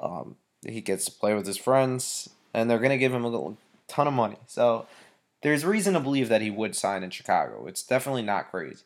Um, 0.00 0.36
he 0.66 0.80
gets 0.80 1.06
to 1.06 1.12
play 1.12 1.34
with 1.34 1.46
his 1.46 1.56
friends, 1.56 2.28
and 2.52 2.68
they're 2.68 2.78
going 2.78 2.90
to 2.90 2.98
give 2.98 3.14
him 3.14 3.24
a 3.24 3.28
little, 3.28 3.56
ton 3.88 4.06
of 4.06 4.12
money. 4.12 4.36
So 4.46 4.86
there's 5.46 5.64
reason 5.64 5.94
to 5.94 6.00
believe 6.00 6.28
that 6.28 6.42
he 6.42 6.50
would 6.50 6.74
sign 6.74 7.04
in 7.04 7.10
Chicago. 7.10 7.66
It's 7.68 7.84
definitely 7.84 8.22
not 8.22 8.50
crazy. 8.50 8.82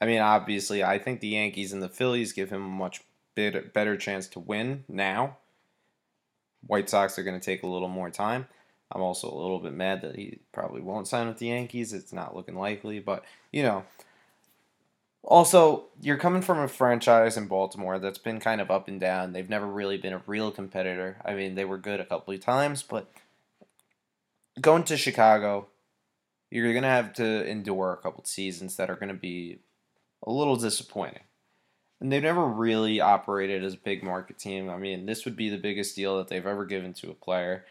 I 0.00 0.06
mean, 0.06 0.20
obviously, 0.20 0.82
I 0.82 0.98
think 0.98 1.20
the 1.20 1.28
Yankees 1.28 1.72
and 1.72 1.80
the 1.80 1.88
Phillies 1.88 2.32
give 2.32 2.50
him 2.50 2.64
a 2.64 2.68
much 2.68 3.04
better 3.36 3.96
chance 3.96 4.26
to 4.30 4.40
win 4.40 4.82
now. 4.88 5.36
White 6.66 6.90
Sox 6.90 7.16
are 7.20 7.22
going 7.22 7.38
to 7.38 7.44
take 7.44 7.62
a 7.62 7.68
little 7.68 7.86
more 7.86 8.10
time. 8.10 8.48
I'm 8.90 9.00
also 9.00 9.30
a 9.30 9.40
little 9.40 9.60
bit 9.60 9.72
mad 9.72 10.02
that 10.02 10.16
he 10.16 10.40
probably 10.50 10.80
won't 10.80 11.06
sign 11.06 11.28
with 11.28 11.38
the 11.38 11.46
Yankees. 11.46 11.92
It's 11.92 12.12
not 12.12 12.34
looking 12.34 12.56
likely, 12.56 12.98
but 12.98 13.24
you 13.52 13.62
know. 13.62 13.84
Also, 15.22 15.84
you're 16.02 16.16
coming 16.16 16.42
from 16.42 16.58
a 16.58 16.66
franchise 16.66 17.36
in 17.36 17.46
Baltimore 17.46 18.00
that's 18.00 18.18
been 18.18 18.40
kind 18.40 18.60
of 18.60 18.72
up 18.72 18.88
and 18.88 18.98
down. 18.98 19.32
They've 19.32 19.48
never 19.48 19.68
really 19.68 19.98
been 19.98 20.14
a 20.14 20.22
real 20.26 20.50
competitor. 20.50 21.18
I 21.24 21.34
mean, 21.34 21.54
they 21.54 21.64
were 21.64 21.78
good 21.78 22.00
a 22.00 22.06
couple 22.06 22.34
of 22.34 22.40
times, 22.40 22.82
but 22.82 23.08
going 24.60 24.84
to 24.84 24.96
Chicago, 24.96 25.68
you're 26.50 26.72
going 26.72 26.82
to 26.82 26.88
have 26.88 27.12
to 27.14 27.48
endure 27.48 27.92
a 27.92 27.96
couple 27.96 28.24
seasons 28.24 28.76
that 28.76 28.90
are 28.90 28.96
going 28.96 29.08
to 29.08 29.14
be 29.14 29.60
a 30.26 30.30
little 30.30 30.56
disappointing 30.56 31.22
and 32.00 32.10
they've 32.10 32.22
never 32.22 32.46
really 32.46 33.00
operated 33.00 33.62
as 33.62 33.74
a 33.74 33.78
big 33.78 34.02
market 34.02 34.38
team. 34.38 34.70
I 34.70 34.78
mean, 34.78 35.06
this 35.06 35.24
would 35.24 35.36
be 35.36 35.50
the 35.50 35.58
biggest 35.58 35.94
deal 35.94 36.16
that 36.16 36.28
they've 36.28 36.46
ever 36.46 36.64
given 36.64 36.94
to 36.94 37.10
a 37.10 37.14
player. 37.14 37.66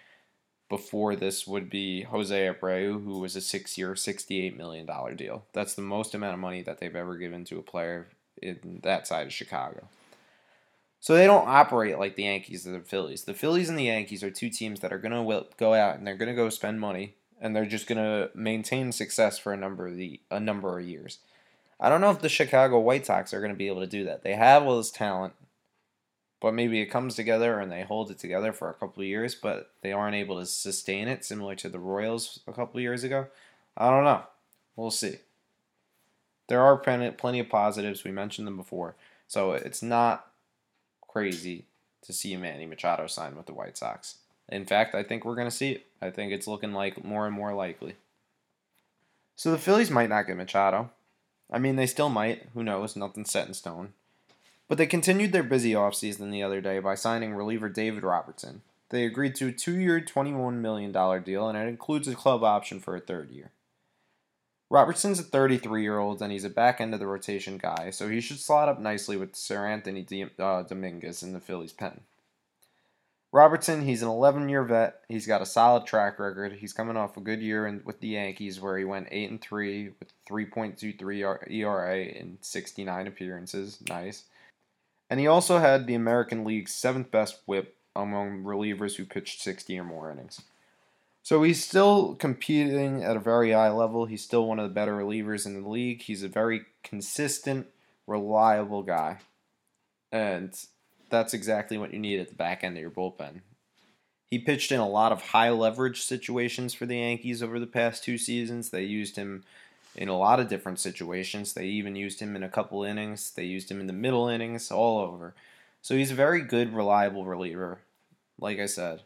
Before 0.70 1.16
this 1.16 1.48
would 1.48 1.68
be 1.68 2.04
Jose 2.04 2.48
Abreu, 2.48 3.04
who 3.04 3.20
was 3.20 3.36
a 3.36 3.42
six-year, 3.42 3.94
$68 3.94 4.56
million 4.56 4.88
deal. 5.16 5.46
That's 5.52 5.74
the 5.74 5.82
most 5.82 6.14
amount 6.14 6.36
of 6.36 6.40
money 6.40 6.62
that 6.62 6.80
they've 6.80 6.96
ever 6.96 7.18
given 7.18 7.44
to 7.46 7.58
a 7.58 7.64
player 7.64 8.08
in 8.40 8.82
that 8.84 9.08
side 9.08 9.26
of 9.26 9.34
Chicago. 9.34 9.88
So 11.00 11.16
they 11.16 11.28
don't 11.28 11.48
operate 11.48 11.98
like 11.98 12.16
the 12.16 12.24
Yankees 12.24 12.68
or 12.68 12.72
the 12.72 12.80
Phillies. 12.82 13.24
The 13.24 13.34
Phillies 13.34 13.70
and 13.70 13.80
the 13.80 13.86
Yankees 13.86 14.24
are 14.24 14.32
two 14.32 14.50
teams 14.50 14.82
that 14.82 14.92
are 14.92 14.98
going 15.00 15.14
to 15.14 15.46
go 15.58 15.74
out 15.74 15.98
and 15.98 16.06
they're 16.06 16.18
going 16.18 16.30
to 16.30 16.36
go 16.36 16.50
spend 16.50 16.80
money 16.82 17.16
and 17.40 17.56
they're 17.56 17.66
just 17.66 17.88
going 17.88 17.98
to 17.98 18.30
maintain 18.36 18.92
success 18.92 19.40
for 19.40 19.54
a 19.54 19.58
number 19.58 19.88
of 19.88 19.96
the 19.96 20.20
a 20.30 20.40
number 20.40 20.78
of 20.78 20.86
years. 20.86 21.20
I 21.80 21.88
don't 21.88 22.02
know 22.02 22.12
if 22.12 22.20
the 22.20 22.28
Chicago 22.28 22.80
White 22.80 23.06
Sox 23.06 23.34
are 23.34 23.40
going 23.40 23.54
to 23.54 23.58
be 23.58 23.70
able 23.70 23.80
to 23.80 23.88
do 23.88 24.04
that. 24.06 24.24
They 24.24 24.34
have 24.34 24.64
all 24.64 24.78
this 24.78 24.92
talent, 24.92 25.34
but 26.42 26.54
maybe 26.54 26.82
it 26.82 26.88
comes 26.88 27.16
together 27.16 27.60
and 27.60 27.72
they 27.72 27.84
hold 27.84 28.12
it 28.12 28.20
together 28.20 28.52
for 28.52 28.70
a 28.70 28.74
couple 28.74 29.02
of 29.02 29.08
years, 29.08 29.36
but 29.36 29.72
they 29.82 29.94
aren't 29.94 30.18
able 30.18 30.38
to 30.40 30.46
sustain 30.46 31.08
it, 31.08 31.24
similar 31.24 31.56
to 31.56 31.70
the 31.70 31.80
Royals 31.80 32.42
a 32.46 32.52
couple 32.52 32.78
of 32.80 32.84
years 32.84 33.06
ago. 33.06 33.28
I 33.78 33.90
don't 33.90 34.04
know. 34.04 34.24
We'll 34.76 34.92
see. 34.92 35.20
there 36.50 36.62
are 36.62 36.76
plenty, 36.76 37.12
plenty 37.12 37.40
of 37.40 37.48
positives. 37.48 38.04
We 38.04 38.12
mentioned 38.12 38.48
them 38.48 38.58
before. 38.58 38.96
So 39.28 39.54
it's 39.54 39.82
not 39.82 40.29
crazy 41.10 41.66
to 42.04 42.14
see 42.14 42.36
Manny 42.38 42.66
Machado 42.66 43.08
sign 43.08 43.36
with 43.36 43.46
the 43.46 43.54
White 43.54 43.78
Sox. 43.78 44.16
In 44.48 44.66
fact, 44.66 44.96
I 44.96 45.04
think 45.04 45.26
we're 45.26 45.36
going 45.36 45.50
to 45.50 45.56
see 45.56 45.72
it. 45.72 45.86
I 46.02 46.10
think 46.10 46.32
it's 46.32 46.48
looking 46.48 46.74
like 46.74 47.04
more 47.04 47.26
and 47.26 47.36
more 47.36 47.54
likely. 47.54 47.96
So 49.36 49.52
the 49.52 49.58
Phillies 49.58 49.92
might 49.92 50.10
not 50.10 50.28
get 50.28 50.38
Machado. 50.38 50.90
I 51.52 51.60
mean, 51.60 51.76
they 51.76 51.88
still 51.88 52.10
might. 52.10 52.48
Who 52.54 52.64
knows? 52.64 52.96
Nothing's 52.96 53.32
set 53.32 53.48
in 53.48 53.54
stone. 53.54 53.94
But 54.68 54.78
they 54.78 54.86
continued 54.86 55.32
their 55.32 55.44
busy 55.44 55.74
offseason 55.74 56.32
the 56.32 56.44
other 56.44 56.62
day 56.62 56.80
by 56.80 56.96
signing 56.96 57.34
reliever 57.34 57.70
David 57.70 58.04
Robertson. 58.04 58.62
They 58.90 59.06
agreed 59.06 59.36
to 59.36 59.48
a 59.48 59.52
two 59.52 59.78
year, 59.78 60.00
$21 60.02 60.56
million 60.56 60.92
deal, 60.92 61.48
and 61.48 61.58
it 61.58 61.68
includes 61.68 62.08
a 62.08 62.16
club 62.16 62.44
option 62.44 62.80
for 62.80 62.96
a 62.96 63.00
third 63.00 63.32
year. 63.32 63.52
Robertson's 64.70 65.20
a 65.20 65.24
33 65.24 65.82
year 65.82 65.98
old 65.98 66.22
and 66.22 66.32
he's 66.32 66.44
a 66.44 66.50
back 66.50 66.80
end 66.80 66.94
of 66.94 67.00
the 67.00 67.08
rotation 67.08 67.58
guy, 67.58 67.90
so 67.90 68.08
he 68.08 68.22
should 68.22 68.40
slot 68.40 68.70
up 68.70 68.80
nicely 68.80 69.18
with 69.18 69.34
Seranthony 69.34 70.06
D- 70.06 70.26
uh, 70.38 70.64
Dominguez 70.64 71.24
in 71.24 71.34
the 71.34 71.40
Phillies' 71.40 71.74
pen. 71.74 72.02
Robertson, 73.32 73.84
he's 73.84 74.02
an 74.02 74.08
11 74.08 74.50
year 74.50 74.64
vet. 74.64 75.02
He's 75.08 75.28
got 75.28 75.42
a 75.42 75.46
solid 75.46 75.86
track 75.86 76.18
record. 76.18 76.54
He's 76.54 76.74
coming 76.74 76.98
off 76.98 77.18
a 77.18 77.22
good 77.22 77.42
year 77.42 77.68
in, 77.68 77.82
with 77.86 78.00
the 78.00 78.10
Yankees 78.10 78.60
where 78.60 78.78
he 78.78 78.86
went 78.86 79.08
8 79.12 79.30
and 79.30 79.42
3 79.42 79.90
with 80.00 80.12
3.23 80.28 81.52
ERA 81.52 81.98
in 82.00 82.38
69 82.42 83.08
appearances. 83.08 83.80
Nice. 83.88 84.24
And 85.10 85.20
he 85.20 85.28
also 85.28 85.60
had 85.60 85.86
the 85.86 85.96
American 85.96 86.44
League's 86.44 86.74
seventh 86.74 87.12
best 87.12 87.40
whip 87.46 87.76
among 87.96 88.44
relievers 88.44 88.96
who 88.96 89.06
pitched 89.06 89.42
60 89.42 89.78
or 89.78 89.84
more 89.84 90.12
innings. 90.12 90.42
So 91.22 91.44
he's 91.44 91.64
still 91.64 92.16
competing 92.16 93.04
at 93.04 93.16
a 93.16 93.20
very 93.20 93.52
high 93.52 93.70
level. 93.70 94.06
He's 94.06 94.24
still 94.24 94.48
one 94.48 94.60
of 94.60 94.68
the 94.68 94.74
better 94.74 94.94
relievers 94.94 95.46
in 95.46 95.62
the 95.62 95.70
league. 95.70 96.02
He's 96.02 96.24
a 96.24 96.28
very 96.28 96.66
consistent, 96.84 97.68
reliable 98.08 98.84
guy. 98.84 99.18
And 100.12 100.54
that's 101.10 101.34
exactly 101.34 101.78
what 101.78 101.94
you 101.94 102.00
need 102.00 102.20
at 102.20 102.30
the 102.30 102.36
back 102.36 102.64
end 102.64 102.78
of 102.78 102.82
your 102.82 102.92
bullpen. 102.92 103.42
He 104.32 104.40
pitched 104.40 104.72
in 104.72 104.80
a 104.80 104.88
lot 104.88 105.12
of 105.12 105.22
high 105.22 105.50
leverage 105.50 106.02
situations 106.02 106.74
for 106.74 106.86
the 106.86 106.98
Yankees 106.98 107.42
over 107.42 107.60
the 107.60 107.68
past 107.68 108.04
two 108.04 108.18
seasons. 108.18 108.70
They 108.70 108.84
used 108.84 109.16
him 109.16 109.44
in 109.96 110.08
a 110.08 110.18
lot 110.18 110.40
of 110.40 110.48
different 110.48 110.80
situations. 110.80 111.54
They 111.54 111.66
even 111.66 111.96
used 111.96 112.20
him 112.20 112.36
in 112.36 112.44
a 112.44 112.50
couple 112.50 112.84
innings. 112.84 113.32
They 113.32 113.46
used 113.46 113.72
him 113.72 113.80
in 113.80 113.88
the 113.88 113.94
middle 113.94 114.28
innings, 114.28 114.72
all 114.72 115.00
over. 115.00 115.34
So 115.82 115.96
he's 115.96 116.12
a 116.12 116.16
very 116.16 116.42
good, 116.42 116.74
reliable 116.74 117.26
reliever, 117.26 117.80
like 118.40 118.60
I 118.60 118.68
said. 118.68 119.02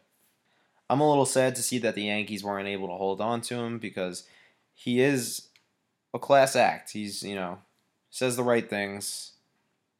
I'm 0.88 1.00
a 1.00 1.08
little 1.08 1.26
sad 1.26 1.54
to 1.56 1.62
see 1.62 1.78
that 1.78 1.94
the 1.94 2.04
Yankees 2.04 2.44
weren't 2.44 2.68
able 2.68 2.88
to 2.88 2.94
hold 2.94 3.20
on 3.20 3.40
to 3.42 3.54
him 3.54 3.78
because 3.78 4.24
he 4.74 5.00
is 5.00 5.48
a 6.12 6.18
class 6.18 6.54
act. 6.54 6.92
He's, 6.92 7.22
you 7.22 7.34
know, 7.34 7.58
says 8.10 8.36
the 8.36 8.42
right 8.42 8.68
things. 8.68 9.32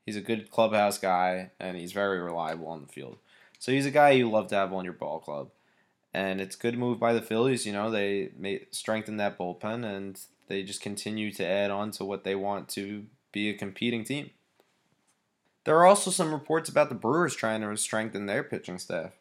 He's 0.04 0.16
a 0.16 0.20
good 0.20 0.50
clubhouse 0.50 0.98
guy 0.98 1.50
and 1.58 1.76
he's 1.76 1.92
very 1.92 2.20
reliable 2.20 2.68
on 2.68 2.82
the 2.82 2.92
field. 2.92 3.18
So 3.58 3.72
he's 3.72 3.86
a 3.86 3.90
guy 3.90 4.10
you 4.10 4.30
love 4.30 4.48
to 4.48 4.56
have 4.56 4.72
on 4.72 4.84
your 4.84 4.92
ball 4.92 5.18
club. 5.18 5.50
And 6.12 6.40
it's 6.40 6.54
a 6.54 6.58
good 6.58 6.78
move 6.78 7.00
by 7.00 7.12
the 7.12 7.22
Phillies, 7.22 7.66
you 7.66 7.72
know, 7.72 7.90
they 7.90 8.30
may 8.38 8.66
strengthen 8.70 9.16
that 9.16 9.36
bullpen 9.36 9.84
and 9.84 10.20
they 10.46 10.62
just 10.62 10.80
continue 10.80 11.32
to 11.32 11.44
add 11.44 11.70
on 11.70 11.90
to 11.92 12.04
what 12.04 12.22
they 12.22 12.36
want 12.36 12.68
to 12.70 13.06
be 13.32 13.48
a 13.48 13.54
competing 13.54 14.04
team. 14.04 14.30
There 15.64 15.76
are 15.76 15.86
also 15.86 16.10
some 16.10 16.32
reports 16.32 16.68
about 16.68 16.90
the 16.90 16.94
Brewers 16.94 17.34
trying 17.34 17.62
to 17.62 17.76
strengthen 17.76 18.26
their 18.26 18.44
pitching 18.44 18.78
staff. 18.78 19.14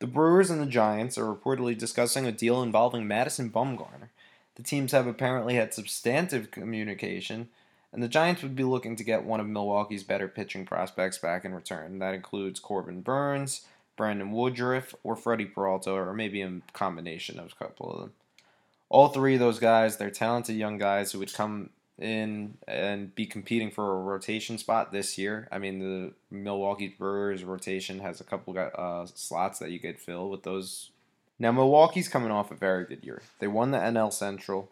The 0.00 0.06
Brewers 0.06 0.48
and 0.48 0.60
the 0.60 0.66
Giants 0.66 1.18
are 1.18 1.34
reportedly 1.34 1.76
discussing 1.76 2.24
a 2.24 2.32
deal 2.32 2.62
involving 2.62 3.08
Madison 3.08 3.50
Bumgarner. 3.50 4.10
The 4.54 4.62
teams 4.62 4.92
have 4.92 5.08
apparently 5.08 5.56
had 5.56 5.74
substantive 5.74 6.52
communication, 6.52 7.48
and 7.92 8.00
the 8.02 8.08
Giants 8.08 8.42
would 8.42 8.54
be 8.54 8.62
looking 8.62 8.94
to 8.94 9.04
get 9.04 9.24
one 9.24 9.40
of 9.40 9.46
Milwaukee's 9.46 10.04
better 10.04 10.28
pitching 10.28 10.64
prospects 10.64 11.18
back 11.18 11.44
in 11.44 11.52
return. 11.52 11.98
That 11.98 12.14
includes 12.14 12.60
Corbin 12.60 13.00
Burnes, 13.00 13.62
Brandon 13.96 14.30
Woodruff, 14.30 14.94
or 15.02 15.16
Freddie 15.16 15.46
Peralta, 15.46 15.90
or 15.90 16.12
maybe 16.14 16.42
a 16.42 16.60
combination 16.72 17.40
of 17.40 17.52
a 17.52 17.64
couple 17.64 17.90
of 17.90 18.00
them. 18.00 18.12
All 18.88 19.08
three 19.08 19.34
of 19.34 19.40
those 19.40 19.58
guys, 19.58 19.96
they're 19.96 20.10
talented 20.10 20.56
young 20.56 20.78
guys 20.78 21.10
who 21.10 21.18
would 21.18 21.34
come 21.34 21.70
in 21.98 22.56
and 22.66 23.14
be 23.14 23.26
competing 23.26 23.70
for 23.70 23.92
a 23.92 24.02
rotation 24.02 24.58
spot 24.58 24.92
this 24.92 25.18
year. 25.18 25.48
I 25.50 25.58
mean, 25.58 25.78
the 25.78 26.12
Milwaukee 26.30 26.94
Brewers 26.96 27.44
rotation 27.44 28.00
has 28.00 28.20
a 28.20 28.24
couple 28.24 28.56
uh, 28.58 29.06
slots 29.14 29.58
that 29.58 29.70
you 29.70 29.80
could 29.80 29.98
fill 29.98 30.30
with 30.30 30.44
those. 30.44 30.90
Now, 31.38 31.52
Milwaukee's 31.52 32.08
coming 32.08 32.30
off 32.30 32.50
a 32.50 32.56
very 32.56 32.84
good 32.84 33.04
year. 33.04 33.22
They 33.38 33.48
won 33.48 33.70
the 33.70 33.78
NL 33.78 34.12
Central, 34.12 34.70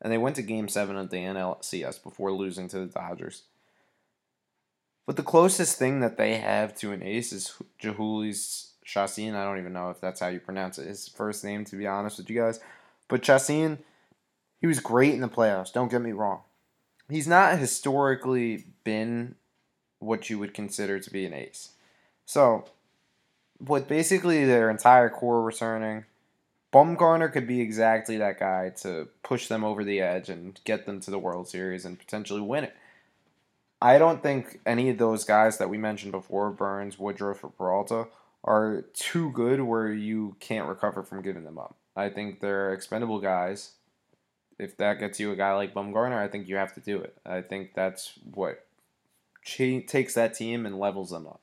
and 0.00 0.12
they 0.12 0.18
went 0.18 0.36
to 0.36 0.42
Game 0.42 0.68
7 0.68 0.96
of 0.96 1.10
the 1.10 1.18
NLCS 1.18 2.02
before 2.02 2.32
losing 2.32 2.68
to 2.68 2.78
the 2.80 2.86
Dodgers. 2.86 3.42
But 5.06 5.16
the 5.16 5.22
closest 5.22 5.78
thing 5.78 6.00
that 6.00 6.16
they 6.16 6.36
have 6.36 6.76
to 6.78 6.92
an 6.92 7.02
ace 7.02 7.32
is 7.32 7.54
Jhoulys 7.82 8.72
Chacin. 8.84 9.34
I 9.34 9.44
don't 9.44 9.58
even 9.58 9.72
know 9.72 9.90
if 9.90 10.00
that's 10.00 10.20
how 10.20 10.28
you 10.28 10.38
pronounce 10.38 10.78
it. 10.78 10.86
His 10.86 11.08
first 11.08 11.44
name, 11.44 11.64
to 11.66 11.76
be 11.76 11.86
honest 11.86 12.18
with 12.18 12.28
you 12.28 12.38
guys. 12.38 12.60
But 13.08 13.22
Chacin, 13.22 13.78
he 14.60 14.66
was 14.66 14.80
great 14.80 15.14
in 15.14 15.20
the 15.20 15.28
playoffs. 15.28 15.72
Don't 15.72 15.90
get 15.90 16.02
me 16.02 16.12
wrong 16.12 16.42
he's 17.10 17.26
not 17.26 17.58
historically 17.58 18.66
been 18.84 19.34
what 19.98 20.30
you 20.30 20.38
would 20.38 20.54
consider 20.54 21.00
to 21.00 21.10
be 21.10 21.26
an 21.26 21.34
ace. 21.34 21.70
So, 22.24 22.66
with 23.60 23.88
basically 23.88 24.44
their 24.44 24.70
entire 24.70 25.08
core 25.08 25.42
returning, 25.42 26.04
Bumgarner 26.72 27.32
could 27.32 27.46
be 27.46 27.60
exactly 27.60 28.18
that 28.18 28.38
guy 28.38 28.70
to 28.82 29.08
push 29.22 29.48
them 29.48 29.64
over 29.64 29.82
the 29.82 30.00
edge 30.00 30.28
and 30.28 30.60
get 30.64 30.86
them 30.86 31.00
to 31.00 31.10
the 31.10 31.18
World 31.18 31.48
Series 31.48 31.84
and 31.84 31.98
potentially 31.98 32.42
win 32.42 32.64
it. 32.64 32.76
I 33.80 33.98
don't 33.98 34.22
think 34.22 34.60
any 34.66 34.90
of 34.90 34.98
those 34.98 35.24
guys 35.24 35.58
that 35.58 35.70
we 35.70 35.78
mentioned 35.78 36.12
before, 36.12 36.50
Burnes, 36.50 36.98
Woodruff, 36.98 37.42
or 37.42 37.50
Peralta, 37.50 38.08
are 38.44 38.84
too 38.92 39.30
good 39.32 39.60
where 39.62 39.92
you 39.92 40.36
can't 40.40 40.68
recover 40.68 41.02
from 41.02 41.22
giving 41.22 41.44
them 41.44 41.58
up. 41.58 41.76
I 41.96 42.08
think 42.10 42.40
they're 42.40 42.72
expendable 42.72 43.20
guys 43.20 43.72
if 44.58 44.76
that 44.78 44.98
gets 44.98 45.20
you 45.20 45.30
a 45.32 45.36
guy 45.36 45.54
like 45.54 45.74
Bumgarner, 45.74 46.16
I 46.16 46.28
think 46.28 46.48
you 46.48 46.56
have 46.56 46.74
to 46.74 46.80
do 46.80 46.98
it. 46.98 47.16
I 47.24 47.42
think 47.42 47.74
that's 47.74 48.12
what 48.32 48.64
takes 49.44 50.14
that 50.14 50.34
team 50.34 50.66
and 50.66 50.78
levels 50.78 51.10
them 51.10 51.26
up. 51.26 51.40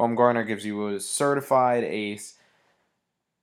Bumgarner 0.00 0.46
gives 0.46 0.64
you 0.64 0.88
a 0.88 1.00
certified 1.00 1.84
ace. 1.84 2.34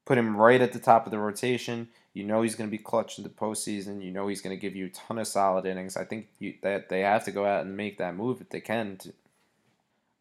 Put 0.05 0.17
him 0.17 0.35
right 0.35 0.61
at 0.61 0.73
the 0.73 0.79
top 0.79 1.05
of 1.05 1.11
the 1.11 1.19
rotation. 1.19 1.89
You 2.13 2.23
know 2.23 2.41
he's 2.41 2.55
going 2.55 2.69
to 2.69 2.75
be 2.75 2.81
clutch 2.81 3.17
in 3.17 3.23
the 3.23 3.29
postseason. 3.29 4.03
You 4.03 4.11
know 4.11 4.27
he's 4.27 4.41
going 4.41 4.55
to 4.55 4.61
give 4.61 4.75
you 4.75 4.87
a 4.87 4.89
ton 4.89 5.19
of 5.19 5.27
solid 5.27 5.65
innings. 5.65 5.95
I 5.95 6.05
think 6.05 6.27
you, 6.39 6.55
that 6.63 6.89
they 6.89 7.01
have 7.01 7.23
to 7.25 7.31
go 7.31 7.45
out 7.45 7.65
and 7.65 7.77
make 7.77 7.97
that 7.99 8.15
move 8.15 8.41
if 8.41 8.49
they 8.49 8.61
can. 8.61 8.97
To, 8.97 9.13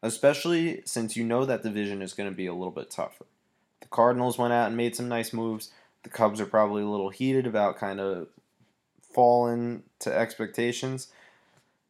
especially 0.03 0.81
since 0.85 1.17
you 1.17 1.23
know 1.23 1.45
that 1.45 1.63
division 1.63 2.01
is 2.01 2.13
going 2.13 2.29
to 2.29 2.35
be 2.35 2.45
a 2.45 2.53
little 2.53 2.71
bit 2.71 2.91
tougher. 2.91 3.25
The 3.81 3.87
Cardinals 3.87 4.37
went 4.37 4.53
out 4.53 4.67
and 4.67 4.77
made 4.77 4.95
some 4.95 5.09
nice 5.09 5.33
moves 5.33 5.71
the 6.03 6.09
Cubs 6.09 6.39
are 6.39 6.45
probably 6.45 6.83
a 6.83 6.87
little 6.87 7.09
heated 7.09 7.45
about 7.45 7.77
kind 7.77 7.99
of 7.99 8.27
falling 9.13 9.83
to 9.99 10.15
expectations. 10.15 11.07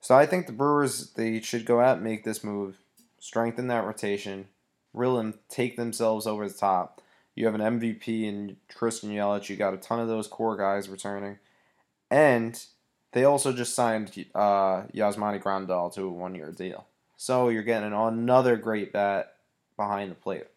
So 0.01 0.15
I 0.15 0.25
think 0.25 0.45
the 0.45 0.53
Brewers 0.53 1.11
they 1.11 1.41
should 1.41 1.65
go 1.65 1.81
out 1.81 1.97
and 1.97 2.03
make 2.03 2.23
this 2.23 2.43
move, 2.43 2.77
strengthen 3.19 3.67
that 3.67 3.85
rotation, 3.85 4.47
really 4.93 5.33
take 5.49 5.75
themselves 5.75 6.25
over 6.25 6.47
the 6.47 6.53
top. 6.53 7.01
You 7.35 7.45
have 7.45 7.55
an 7.55 7.79
MVP 7.79 8.23
in 8.23 8.57
Christian 8.73 9.11
Yelich. 9.11 9.49
You 9.49 9.55
got 9.55 9.73
a 9.73 9.77
ton 9.77 9.99
of 9.99 10.07
those 10.07 10.27
core 10.27 10.57
guys 10.57 10.89
returning, 10.89 11.39
and 12.09 12.61
they 13.11 13.23
also 13.23 13.53
just 13.53 13.75
signed 13.75 14.25
uh, 14.35 14.83
Yasmani 14.93 15.41
Grandal 15.41 15.93
to 15.93 16.03
a 16.03 16.09
one-year 16.09 16.51
deal. 16.51 16.85
So 17.15 17.49
you're 17.49 17.63
getting 17.63 17.93
another 17.93 18.55
great 18.57 18.91
bat 18.91 19.35
behind 19.77 20.11
the 20.11 20.15
plate 20.15 20.47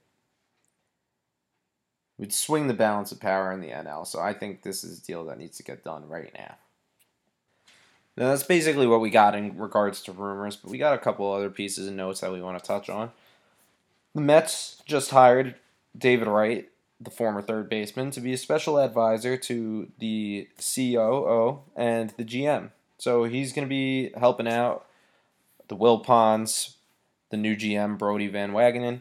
would 2.18 2.32
swing 2.32 2.66
the 2.66 2.74
balance 2.74 3.12
of 3.12 3.20
power 3.20 3.52
in 3.52 3.60
the 3.60 3.70
NL. 3.70 4.06
So 4.06 4.20
I 4.20 4.32
think 4.32 4.62
this 4.62 4.84
is 4.84 4.98
a 4.98 5.02
deal 5.02 5.24
that 5.24 5.38
needs 5.38 5.56
to 5.56 5.62
get 5.62 5.84
done 5.84 6.08
right 6.08 6.30
now. 6.34 6.56
Now 8.16 8.28
that's 8.28 8.42
basically 8.42 8.86
what 8.86 9.00
we 9.00 9.10
got 9.10 9.34
in 9.34 9.56
regards 9.56 10.02
to 10.02 10.12
rumors, 10.12 10.56
but 10.56 10.70
we 10.70 10.78
got 10.78 10.94
a 10.94 10.98
couple 10.98 11.32
other 11.32 11.50
pieces 11.50 11.88
and 11.88 11.96
notes 11.96 12.20
that 12.20 12.32
we 12.32 12.42
want 12.42 12.58
to 12.58 12.64
touch 12.64 12.90
on. 12.90 13.10
The 14.14 14.20
Mets 14.20 14.82
just 14.84 15.10
hired 15.10 15.54
David 15.96 16.28
Wright, 16.28 16.68
the 17.00 17.10
former 17.10 17.40
third 17.40 17.70
baseman, 17.70 18.10
to 18.10 18.20
be 18.20 18.34
a 18.34 18.38
special 18.38 18.78
advisor 18.78 19.36
to 19.38 19.90
the 19.98 20.48
COO 20.58 21.60
and 21.74 22.10
the 22.10 22.24
GM. 22.24 22.70
So 22.98 23.24
he's 23.24 23.52
going 23.52 23.66
to 23.66 23.70
be 23.70 24.10
helping 24.16 24.46
out 24.46 24.86
the 25.68 25.76
Wilpons, 25.76 26.74
the 27.30 27.38
new 27.38 27.56
GM 27.56 27.96
Brodie 27.98 28.28
Van 28.28 28.52
Wagenen, 28.52 29.00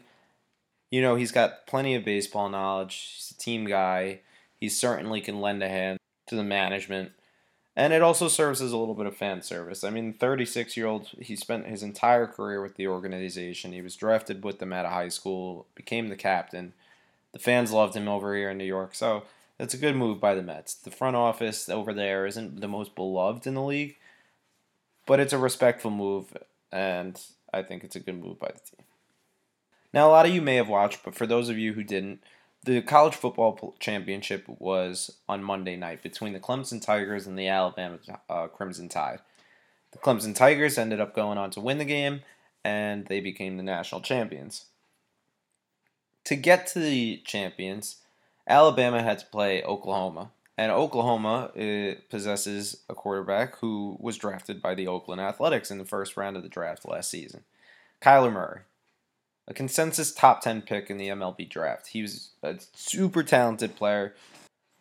you 0.91 1.01
know, 1.01 1.15
he's 1.15 1.31
got 1.31 1.65
plenty 1.65 1.95
of 1.95 2.05
baseball 2.05 2.50
knowledge. 2.50 3.15
He's 3.15 3.31
a 3.31 3.41
team 3.41 3.65
guy. 3.65 4.19
He 4.60 4.69
certainly 4.69 5.21
can 5.21 5.41
lend 5.41 5.63
a 5.63 5.69
hand 5.69 5.98
to 6.27 6.36
the 6.36 6.43
management. 6.43 7.13
And 7.75 7.93
it 7.93 8.01
also 8.01 8.27
serves 8.27 8.62
as 8.62 8.74
a 8.74 8.77
little 8.77 8.93
bit 8.93 9.05
of 9.05 9.15
fan 9.15 9.41
service. 9.41 9.83
I 9.83 9.89
mean, 9.89 10.13
36 10.13 10.75
year 10.75 10.88
old, 10.88 11.07
he 11.19 11.36
spent 11.38 11.67
his 11.67 11.81
entire 11.81 12.27
career 12.27 12.62
with 12.62 12.75
the 12.75 12.88
organization. 12.88 13.71
He 13.71 13.81
was 13.81 13.95
drafted 13.95 14.43
with 14.43 14.60
them 14.60 14.74
out 14.74 14.86
of 14.86 14.91
high 14.91 15.07
school, 15.07 15.65
became 15.74 16.10
the 16.10 16.17
captain. 16.17 16.74
The 17.31 17.39
fans 17.39 17.71
loved 17.71 17.95
him 17.95 18.10
over 18.10 18.36
here 18.36 18.50
in 18.50 18.57
New 18.57 18.65
York. 18.65 18.93
So 18.93 19.24
that's 19.57 19.74
a 19.74 19.77
good 19.77 19.95
move 19.95 20.19
by 20.19 20.36
the 20.36 20.41
Mets. 20.41 20.74
The 20.74 20.91
front 20.91 21.15
office 21.15 21.69
over 21.69 21.93
there 21.93 22.25
isn't 22.25 22.60
the 22.60 22.67
most 22.67 22.93
beloved 22.95 23.48
in 23.48 23.53
the 23.53 23.62
league, 23.62 23.95
but 25.05 25.19
it's 25.19 25.33
a 25.33 25.38
respectful 25.38 25.91
move, 25.91 26.36
and 26.71 27.21
I 27.53 27.62
think 27.62 27.83
it's 27.83 27.95
a 27.95 28.00
good 28.00 28.19
move 28.19 28.39
by 28.39 28.48
the 28.48 28.60
team. 28.60 28.86
Now, 29.93 30.07
a 30.07 30.12
lot 30.12 30.25
of 30.25 30.33
you 30.33 30.41
may 30.41 30.55
have 30.55 30.69
watched, 30.69 31.03
but 31.03 31.15
for 31.15 31.27
those 31.27 31.50
of 31.50 31.57
you 31.57 31.74
who 31.74 31.83
didn't, 31.83 32.24
the 32.63 32.81
college 32.81 33.15
football 33.15 33.75
championship 33.79 34.45
was 34.48 35.17
on 35.27 35.43
Monday 35.43 35.75
night 35.75 36.03
between 36.03 36.33
the 36.33 36.39
Clemson 36.39 36.81
Tigers 36.81 37.27
and 37.27 37.38
the 37.38 37.48
Alabama 37.48 37.98
uh, 38.29 38.48
Crimson 38.48 38.88
Tide. 38.88 39.19
The 39.91 39.98
Clemson 39.98 40.36
Tigers 40.36 40.77
ended 40.77 41.01
up 41.01 41.13
going 41.13 41.38
on 41.38 41.50
to 41.51 41.60
win 41.60 41.79
the 41.79 41.86
game, 41.86 42.21
and 42.63 43.07
they 43.07 43.19
became 43.19 43.57
the 43.57 43.63
national 43.63 44.01
champions. 44.01 44.65
To 46.25 46.36
get 46.36 46.67
to 46.67 46.79
the 46.79 47.21
champions, 47.25 47.98
Alabama 48.48 49.01
had 49.01 49.19
to 49.19 49.25
play 49.25 49.63
Oklahoma, 49.63 50.29
and 50.57 50.71
Oklahoma 50.71 51.51
uh, 51.57 52.00
possesses 52.10 52.77
a 52.88 52.93
quarterback 52.93 53.57
who 53.57 53.98
was 54.00 54.17
drafted 54.17 54.62
by 54.62 54.75
the 54.75 54.88
Oakland 54.88 55.19
Athletics 55.19 55.71
in 55.71 55.79
the 55.79 55.86
first 55.86 56.15
round 56.15 56.38
of 56.38 56.43
the 56.43 56.50
draft 56.50 56.88
last 56.88 57.10
season, 57.10 57.43
Kyler 58.01 58.31
Murray 58.31 58.62
a 59.51 59.53
consensus 59.53 60.13
top 60.13 60.41
10 60.41 60.62
pick 60.62 60.89
in 60.89 60.96
the 60.96 61.10
MLB 61.10 61.50
draft. 61.50 61.88
He 61.88 62.01
was 62.01 62.29
a 62.41 62.55
super 62.74 63.22
talented 63.22 63.75
player, 63.75 64.15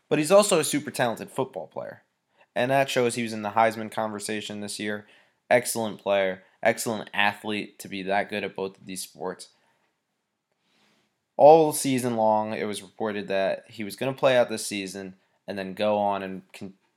but 0.09 0.21
he's 0.21 0.31
also 0.31 0.61
a 0.61 0.65
super 0.65 0.93
talented 0.93 1.29
football 1.29 1.67
player. 1.67 2.03
And 2.55 2.71
that 2.71 2.89
shows 2.89 3.17
he 3.17 3.25
was 3.25 3.33
in 3.33 3.43
the 3.43 3.50
Heisman 3.50 3.91
conversation 3.91 4.61
this 4.61 4.79
year. 4.79 5.07
Excellent 5.50 5.99
player, 5.99 6.45
excellent 6.62 7.11
athlete 7.12 7.81
to 7.81 7.89
be 7.89 8.05
that 8.05 8.31
good 8.31 8.45
at 8.45 8.55
both 8.55 8.79
of 8.79 8.87
these 8.87 9.03
sports. 9.03 9.49
All 11.37 11.73
season 11.73 12.15
long, 12.15 12.53
it 12.53 12.65
was 12.65 12.81
reported 12.81 13.27
that 13.27 13.65
he 13.67 13.83
was 13.83 13.97
going 13.97 14.15
to 14.15 14.19
play 14.19 14.37
out 14.37 14.50
this 14.50 14.65
season 14.65 15.15
and 15.49 15.59
then 15.59 15.75
go 15.75 15.99
on 15.99 16.23
and 16.23 16.43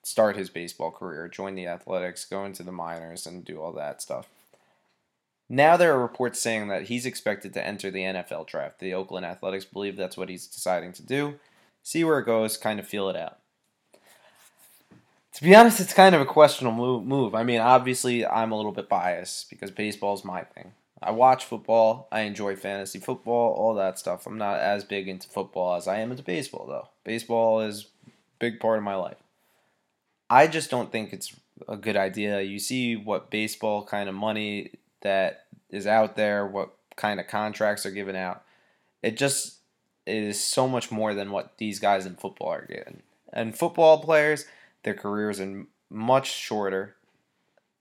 start 0.03 0.38
his 0.38 0.51
baseball 0.51 0.92
career, 0.92 1.27
join 1.27 1.56
the 1.56 1.65
athletics, 1.65 2.24
go 2.24 2.46
into 2.46 2.62
the 2.62 2.72
minors, 2.72 3.25
and 3.25 3.44
do 3.44 3.60
all 3.60 3.72
that 3.72 4.00
stuff. 4.00 4.27
Now 5.53 5.77
there 5.77 5.93
are 5.93 6.01
reports 6.01 6.39
saying 6.39 6.69
that 6.69 6.88
he's 6.88 7.05
expected 7.05 7.53
to 7.53 7.63
enter 7.63 7.91
the 7.91 8.00
NFL 8.00 8.48
draft. 8.48 8.79
The 8.79 8.95
Oakland 8.95 9.24
Athletics 9.24 9.65
believe 9.65 9.95
that's 9.95 10.17
what 10.17 10.29
he's 10.29 10.48
deciding 10.48 10.93
to 10.93 11.03
do. 11.03 11.36
See 11.83 12.03
where 12.03 12.17
it 12.17 12.25
goes, 12.25 12.57
kind 12.57 12.79
of 12.79 12.88
feel 12.88 13.07
it 13.07 13.15
out. 13.15 13.38
To 15.33 15.43
be 15.43 15.53
honest, 15.53 15.79
it's 15.79 15.93
kind 15.93 16.15
of 16.15 16.22
a 16.22 16.25
questionable 16.25 17.01
move. 17.01 17.36
I 17.36 17.43
mean, 17.43 17.60
obviously, 17.60 18.25
I'm 18.25 18.51
a 18.51 18.55
little 18.55 18.72
bit 18.72 18.89
biased 18.89 19.48
because 19.51 19.69
baseball 19.69 20.15
is 20.15 20.25
my 20.25 20.41
thing. 20.41 20.72
I 21.03 21.12
watch 21.12 21.45
football, 21.45 22.07
I 22.12 22.22
enjoy 22.22 22.55
fantasy 22.55 22.98
football, 22.98 23.53
all 23.53 23.75
that 23.75 24.00
stuff. 24.00 24.25
I'm 24.25 24.39
not 24.39 24.60
as 24.60 24.83
big 24.83 25.07
into 25.07 25.27
football 25.27 25.75
as 25.75 25.88
I 25.88 26.00
am 26.00 26.10
into 26.10 26.24
baseball, 26.24 26.65
though. 26.65 26.88
Baseball 27.03 27.60
is 27.62 27.89
a 28.07 28.12
big 28.39 28.60
part 28.60 28.79
of 28.79 28.83
my 28.83 28.95
life. 28.95 29.17
I 30.31 30.48
just 30.48 30.72
don't 30.72 30.91
think 30.91 31.13
it's 31.13 31.36
a 31.67 31.77
good 31.77 31.95
idea. 31.95 32.41
You 32.41 32.57
see 32.57 32.95
what 32.95 33.29
baseball 33.29 33.86
kind 33.86 34.10
of 34.10 34.15
money 34.15 34.72
that 35.03 35.45
is 35.69 35.88
out 35.88 36.15
there, 36.15 36.45
what 36.45 36.74
kind 36.95 37.19
of 37.19 37.27
contracts 37.27 37.86
are 37.86 37.91
given 37.91 38.15
out. 38.15 38.43
It 39.01 39.17
just 39.17 39.60
is 40.05 40.43
so 40.43 40.67
much 40.67 40.91
more 40.91 41.13
than 41.13 41.31
what 41.31 41.57
these 41.57 41.79
guys 41.79 42.05
in 42.05 42.15
football 42.15 42.50
are 42.50 42.65
getting. 42.65 43.03
And 43.31 43.57
football 43.57 44.00
players, 44.00 44.45
their 44.83 44.93
careers 44.93 45.39
are 45.39 45.65
much 45.89 46.31
shorter. 46.31 46.95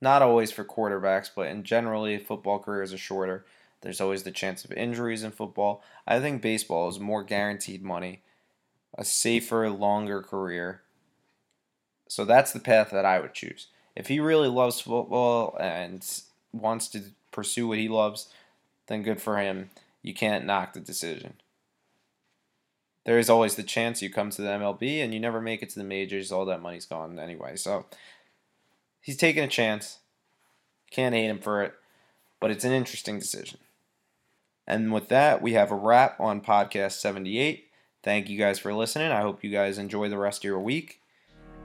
Not 0.00 0.22
always 0.22 0.50
for 0.50 0.64
quarterbacks, 0.64 1.30
but 1.34 1.46
in 1.46 1.62
generally, 1.62 2.18
football 2.18 2.58
careers 2.58 2.92
are 2.92 2.98
shorter. 2.98 3.44
There's 3.82 4.00
always 4.00 4.22
the 4.22 4.30
chance 4.30 4.64
of 4.64 4.72
injuries 4.72 5.22
in 5.22 5.30
football. 5.30 5.82
I 6.06 6.20
think 6.20 6.42
baseball 6.42 6.88
is 6.88 6.98
more 6.98 7.22
guaranteed 7.22 7.82
money, 7.82 8.22
a 8.96 9.04
safer, 9.04 9.68
longer 9.70 10.22
career. 10.22 10.82
So 12.08 12.24
that's 12.24 12.52
the 12.52 12.60
path 12.60 12.90
that 12.90 13.04
I 13.04 13.20
would 13.20 13.34
choose. 13.34 13.68
If 13.94 14.08
he 14.08 14.20
really 14.20 14.48
loves 14.48 14.80
football 14.80 15.56
and 15.60 16.04
wants 16.52 16.88
to 16.88 17.02
pursue 17.30 17.68
what 17.68 17.78
he 17.78 17.88
loves, 17.88 18.28
then 18.86 19.02
good 19.02 19.20
for 19.20 19.38
him. 19.38 19.70
You 20.02 20.14
can't 20.14 20.44
knock 20.44 20.72
the 20.72 20.80
decision. 20.80 21.34
There 23.04 23.18
is 23.18 23.30
always 23.30 23.56
the 23.56 23.62
chance 23.62 24.00
you 24.00 24.10
come 24.10 24.30
to 24.30 24.42
the 24.42 24.48
MLB 24.48 25.02
and 25.02 25.12
you 25.12 25.18
never 25.18 25.40
make 25.40 25.62
it 25.62 25.70
to 25.70 25.78
the 25.78 25.84
majors. 25.84 26.30
All 26.30 26.44
that 26.46 26.62
money's 26.62 26.86
gone 26.86 27.18
anyway. 27.18 27.56
So 27.56 27.86
he's 29.00 29.16
taking 29.16 29.42
a 29.42 29.48
chance. 29.48 29.98
Can't 30.90 31.14
hate 31.14 31.28
him 31.28 31.40
for 31.40 31.62
it, 31.62 31.74
but 32.38 32.50
it's 32.50 32.64
an 32.64 32.72
interesting 32.72 33.18
decision. 33.18 33.58
And 34.66 34.92
with 34.92 35.08
that, 35.08 35.42
we 35.42 35.54
have 35.54 35.72
a 35.72 35.76
wrap 35.76 36.20
on 36.20 36.40
podcast 36.40 36.92
78. 36.92 37.68
Thank 38.02 38.28
you 38.28 38.38
guys 38.38 38.58
for 38.58 38.74
listening. 38.74 39.10
I 39.10 39.20
hope 39.20 39.42
you 39.42 39.50
guys 39.50 39.78
enjoy 39.78 40.08
the 40.08 40.18
rest 40.18 40.40
of 40.40 40.44
your 40.44 40.60
week. 40.60 41.00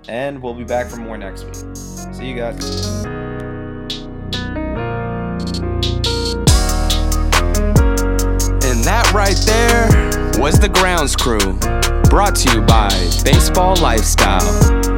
And 0.08 0.42
we'll 0.42 0.54
be 0.54 0.64
back 0.64 0.88
for 0.88 0.98
more 0.98 1.18
next 1.18 1.44
week. 1.44 1.76
See 1.76 2.30
you 2.30 2.36
guys. 2.36 3.17
That 8.88 9.12
right 9.12 9.36
there 9.46 10.42
was 10.42 10.60
the 10.60 10.70
Grounds 10.70 11.14
Crew, 11.14 11.60
brought 12.10 12.36
to 12.38 12.54
you 12.54 12.62
by 12.62 12.90
Baseball 13.26 13.76
Lifestyle. 13.76 14.97